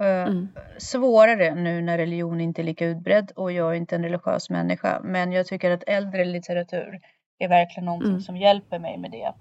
Eh, 0.02 0.24
mm. 0.24 0.48
Svårare 0.78 1.56
nu 1.56 1.82
när 1.82 1.98
religion 1.98 2.42
inte 2.42 2.62
är 2.62 2.64
lika 2.64 2.86
utbredd 2.86 3.32
och 3.36 3.52
jag 3.52 3.72
är 3.72 3.76
inte 3.76 3.96
en 3.96 4.04
religiös 4.04 4.50
människa. 4.50 5.02
Men 5.04 5.32
jag 5.32 5.48
tycker 5.48 5.72
att 5.72 5.84
äldre 5.88 6.26
litteratur 6.26 7.00
är 7.40 7.48
verkligen 7.48 7.86
någonting 7.86 8.10
mm. 8.10 8.22
som 8.22 8.38
hjälper 8.38 8.80
mig 8.80 8.98
med 8.98 9.12
det. 9.12 9.34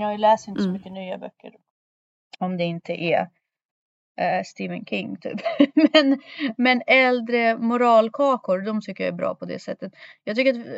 Jag 0.00 0.20
läser 0.20 0.50
inte 0.50 0.62
så 0.62 0.68
mm. 0.68 0.72
mycket 0.78 0.92
nya 0.92 1.18
böcker 1.18 1.52
om 2.38 2.56
det 2.56 2.64
inte 2.64 2.92
är 2.92 3.28
eh, 4.18 4.42
Stephen 4.44 4.84
King 4.84 5.16
typ. 5.16 5.40
men, 5.92 6.20
men 6.56 6.82
äldre 6.86 7.58
moralkakor, 7.58 8.60
de 8.60 8.80
tycker 8.80 9.04
jag 9.04 9.12
är 9.12 9.16
bra 9.16 9.34
på 9.34 9.44
det 9.44 9.58
sättet. 9.58 9.92
Jag 10.24 10.36
tycker, 10.36 10.60
att, 10.60 10.66
eh, 10.66 10.72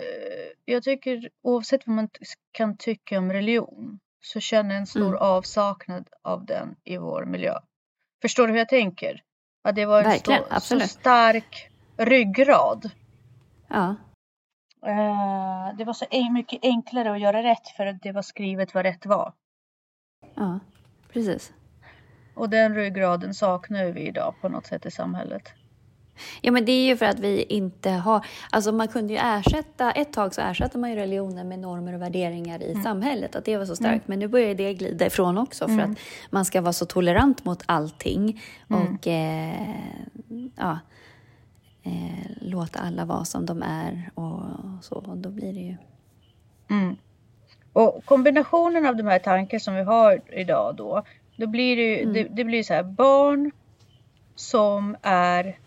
jag 0.65 0.83
tycker 0.83 1.29
oavsett 1.43 1.87
vad 1.87 1.97
man 1.97 2.09
kan 2.53 2.77
tycka 2.77 3.19
om 3.19 3.33
religion 3.33 4.01
så 4.21 4.41
känner 4.41 4.71
jag 4.75 4.81
en 4.81 4.87
stor 4.87 5.09
mm. 5.09 5.19
avsaknad 5.23 6.09
av 6.23 6.45
den 6.45 6.77
i 6.85 6.97
vår 6.97 7.25
miljö. 7.25 7.55
Förstår 8.23 8.47
du 8.47 8.53
hur 8.53 8.59
jag 8.59 8.69
tänker? 8.69 9.23
Att 9.63 9.75
det 9.75 9.87
var 9.87 10.03
en 10.03 10.21
så, 10.61 10.61
så, 10.61 10.81
stark 10.81 11.71
ryggrad. 11.97 12.91
Ja. 13.69 13.97
Uh, 14.87 15.77
det 15.77 15.85
var 15.85 15.93
så 15.93 16.07
mycket 16.33 16.59
enklare 16.63 17.13
att 17.13 17.21
göra 17.21 17.43
rätt 17.43 17.69
för 17.77 17.87
att 17.87 18.03
det 18.03 18.13
var 18.13 18.23
skrivet 18.23 18.75
vad 18.75 18.85
rätt 18.85 19.07
var. 19.07 19.33
Ja, 20.35 20.61
precis. 21.13 21.53
Och 22.35 22.51
den 22.51 22.75
ryggraden 22.75 23.35
saknar 23.35 23.85
vi 23.85 24.01
idag 24.01 24.35
på 24.41 24.49
något 24.49 24.67
sätt 24.67 24.87
i 24.87 24.91
samhället. 24.91 25.53
Ja, 26.41 26.53
men 26.53 26.65
det 26.65 26.73
är 26.73 26.87
ju 26.87 26.97
för 26.97 27.07
att 27.07 27.21
vi 27.21 27.43
inte 27.43 27.91
har... 27.91 28.27
Alltså 28.51 28.73
man 28.73 28.89
kunde 28.89 29.13
ju 29.13 29.19
ersätta... 29.23 29.93
Ett 29.93 30.13
tag 30.13 30.35
så 30.35 30.41
ersatte 30.41 30.79
man 30.79 30.91
ju 30.91 30.97
religionen 30.97 31.49
med 31.49 31.59
normer 31.59 31.93
och 31.95 32.03
värderingar 32.03 32.63
i 32.63 32.71
mm. 32.71 32.83
samhället, 32.83 33.37
att 33.37 33.45
det 33.45 33.57
var 33.57 33.65
så 33.65 33.77
starkt. 33.77 33.93
Mm. 33.93 34.03
Men 34.07 34.19
nu 34.19 34.29
börjar 34.29 34.55
det 34.55 34.75
glida 34.75 35.07
ifrån 35.07 35.39
också 35.39 35.67
för 35.67 35.75
mm. 35.75 35.91
att 35.91 35.99
man 36.31 36.45
ska 36.45 36.61
vara 36.61 36.73
så 36.73 36.87
tolerant 36.87 37.45
mot 37.45 37.63
allting 37.67 38.43
mm. 38.71 38.83
och 38.83 39.07
eh, 39.07 39.75
ja, 40.57 40.79
eh, 41.83 42.31
låta 42.41 42.79
alla 42.79 43.05
vara 43.05 43.25
som 43.25 43.47
de 43.47 43.63
är 43.63 44.11
och 44.15 44.43
så. 44.83 44.95
Och 44.95 45.17
då 45.17 45.29
blir 45.29 45.53
det 45.53 45.61
ju... 45.61 45.77
Mm. 46.71 46.97
Och 47.73 48.05
kombinationen 48.05 48.87
av 48.87 48.97
de 48.97 49.07
här 49.07 49.19
tankarna 49.19 49.61
som 49.61 49.75
vi 49.75 49.83
har 49.83 50.21
idag 50.33 50.77
då, 50.77 51.05
då 51.41 51.47
blir 51.47 51.77
det 51.77 52.03
mm. 52.03 52.15
det, 52.15 52.25
det, 52.25 52.45
blir 52.45 52.63
så 52.63 52.75
här 52.75 52.83
barn 52.83 53.51
som 54.35 54.97
är 55.03 55.59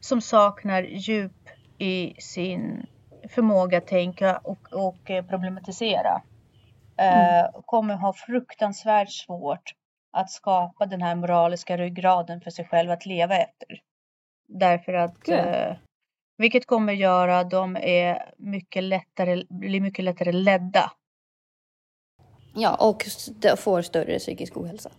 som 0.00 0.20
saknar 0.20 0.82
djup 0.82 1.48
i 1.78 2.14
sin 2.18 2.86
förmåga 3.28 3.78
att 3.78 3.86
tänka 3.86 4.36
och, 4.36 4.72
och 4.72 5.10
eh, 5.10 5.24
problematisera. 5.24 6.22
Mm. 6.96 7.44
Eh, 7.44 7.50
kommer 7.66 7.94
ha 7.94 8.12
fruktansvärt 8.12 9.10
svårt 9.10 9.72
att 10.12 10.30
skapa 10.30 10.86
den 10.86 11.02
här 11.02 11.14
moraliska 11.14 11.76
ryggraden 11.76 12.40
för 12.40 12.50
sig 12.50 12.64
själv 12.64 12.90
att 12.90 13.06
leva 13.06 13.36
efter. 13.36 13.80
Därför 14.48 14.92
att 14.92 15.28
eh, 15.28 15.76
vilket 16.36 16.66
kommer 16.66 16.92
göra 16.92 17.44
de 17.44 17.76
är 17.76 18.32
mycket 18.36 18.82
lättare, 18.82 19.44
blir 19.48 19.80
mycket 19.80 20.04
lättare 20.04 20.32
ledda. 20.32 20.92
Ja, 22.54 22.74
och 22.74 23.04
får 23.58 23.82
större 23.82 24.18
psykisk 24.18 24.56
ohälsa. 24.56 24.90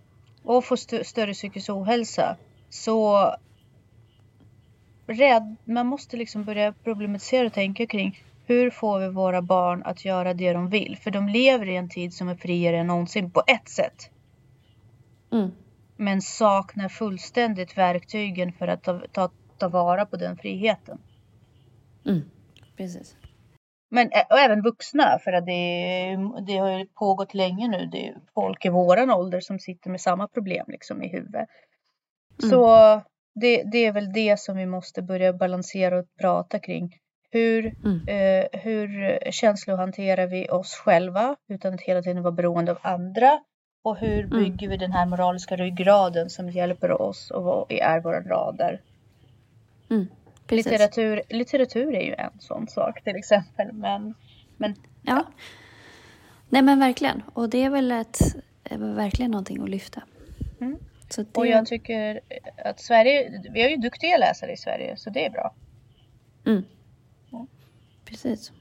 Och 0.43 0.65
får 0.65 0.75
st 0.75 1.03
större 1.03 1.33
psykisk 1.33 1.69
ohälsa. 1.69 2.37
Så 2.69 3.35
rädd, 5.07 5.55
man 5.65 5.87
måste 5.87 6.17
liksom 6.17 6.43
börja 6.43 6.73
problematisera 6.73 7.47
och 7.47 7.53
tänka 7.53 7.85
kring 7.85 8.23
hur 8.45 8.69
får 8.69 8.99
vi 8.99 9.09
våra 9.09 9.41
barn 9.41 9.83
att 9.83 10.05
göra 10.05 10.33
det 10.33 10.53
de 10.53 10.69
vill? 10.69 10.97
För 10.97 11.11
de 11.11 11.27
lever 11.27 11.69
i 11.69 11.75
en 11.75 11.89
tid 11.89 12.13
som 12.13 12.29
är 12.29 12.35
friare 12.35 12.77
än 12.77 12.87
någonsin 12.87 13.31
på 13.31 13.43
ett 13.47 13.69
sätt. 13.69 14.09
Mm. 15.31 15.51
Men 15.97 16.21
saknar 16.21 16.89
fullständigt 16.89 17.77
verktygen 17.77 18.53
för 18.53 18.67
att 18.67 18.83
ta, 18.83 19.01
ta, 19.11 19.29
ta 19.57 19.69
vara 19.69 20.05
på 20.05 20.17
den 20.17 20.37
friheten. 20.37 20.97
Mm. 22.05 22.21
Precis. 22.77 23.15
Men 23.93 24.07
och 24.29 24.39
även 24.39 24.61
vuxna, 24.61 25.19
för 25.19 25.33
att 25.33 25.45
det, 25.45 26.17
det 26.47 26.57
har 26.57 26.85
pågått 26.85 27.33
länge 27.33 27.67
nu. 27.67 27.85
Det 27.85 28.07
är 28.07 28.15
folk 28.33 28.65
i 28.65 28.69
våran 28.69 29.11
ålder 29.11 29.39
som 29.39 29.59
sitter 29.59 29.89
med 29.89 30.01
samma 30.01 30.27
problem 30.27 30.65
liksom 30.67 31.03
i 31.03 31.07
huvudet. 31.07 31.49
Mm. 32.43 32.49
Så 32.49 32.75
det, 33.35 33.63
det 33.63 33.85
är 33.85 33.91
väl 33.91 34.13
det 34.13 34.39
som 34.39 34.57
vi 34.57 34.65
måste 34.65 35.01
börja 35.01 35.33
balansera 35.33 35.99
och 35.99 36.05
prata 36.19 36.59
kring. 36.59 36.97
Hur, 37.31 37.75
mm. 37.85 38.07
eh, 38.07 38.61
hur 38.61 39.19
känslohanterar 39.31 40.27
vi 40.27 40.49
oss 40.49 40.73
själva 40.73 41.35
utan 41.49 41.73
att 41.73 41.81
hela 41.81 42.01
tiden 42.01 42.23
vara 42.23 42.31
beroende 42.31 42.71
av 42.71 42.77
andra? 42.81 43.39
Och 43.83 43.97
hur 43.97 44.25
mm. 44.25 44.29
bygger 44.29 44.67
vi 44.67 44.77
den 44.77 44.91
här 44.91 45.05
moraliska 45.05 45.55
ryggraden 45.55 46.29
som 46.29 46.49
hjälper 46.49 47.01
oss 47.01 47.31
och 47.31 47.71
är 47.71 47.99
våra 47.99 48.21
rader? 48.21 48.81
Mm. 49.89 50.07
Litteratur, 50.55 51.21
litteratur 51.29 51.95
är 51.95 52.01
ju 52.01 52.13
en 52.13 52.39
sån 52.39 52.67
sak 52.67 53.03
till 53.03 53.15
exempel. 53.15 53.73
Men, 53.73 54.15
men, 54.57 54.75
ja. 55.01 55.13
ja. 55.15 55.25
Nej 56.49 56.61
men 56.61 56.79
verkligen. 56.79 57.23
Och 57.33 57.49
det 57.49 57.63
är 57.63 57.69
väl 57.69 57.91
ett, 57.91 58.19
är 58.63 58.77
verkligen 58.77 59.31
någonting 59.31 59.63
att 59.63 59.69
lyfta. 59.69 60.01
Mm. 60.61 60.77
Det... 61.15 61.37
Och 61.37 61.47
jag 61.47 61.65
tycker 61.65 62.19
att 62.65 62.79
Sverige, 62.79 63.41
vi 63.51 63.61
har 63.61 63.69
ju 63.69 63.77
duktiga 63.77 64.17
läsare 64.17 64.51
i 64.51 64.57
Sverige 64.57 64.97
så 64.97 65.09
det 65.09 65.25
är 65.25 65.29
bra. 65.29 65.53
Mm. 66.45 66.63
Ja. 67.29 67.47
Precis. 68.05 68.51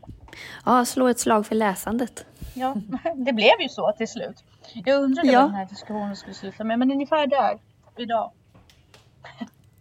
Ja, 0.64 0.84
slå 0.84 1.08
ett 1.08 1.18
slag 1.18 1.46
för 1.46 1.54
läsandet. 1.54 2.26
Ja, 2.54 2.76
det 3.16 3.32
blev 3.32 3.60
ju 3.60 3.68
så 3.68 3.92
till 3.92 4.08
slut. 4.08 4.44
Jag 4.74 5.02
undrade 5.02 5.28
ja. 5.28 5.40
vad 5.40 5.48
den 5.48 5.54
här 5.54 5.66
diskussionen 5.66 6.16
skulle 6.16 6.34
sluta 6.34 6.64
med, 6.64 6.78
men 6.78 6.90
ungefär 6.90 7.26
där 7.26 7.58
idag. 7.96 8.32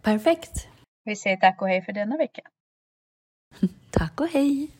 Perfekt. 0.02 0.68
Vi 1.10 1.16
säger 1.16 1.36
tack 1.36 1.62
och 1.62 1.68
hej 1.68 1.82
för 1.82 1.92
denna 1.92 2.16
vecka. 2.16 2.42
tack 3.90 4.20
och 4.20 4.26
hej. 4.26 4.70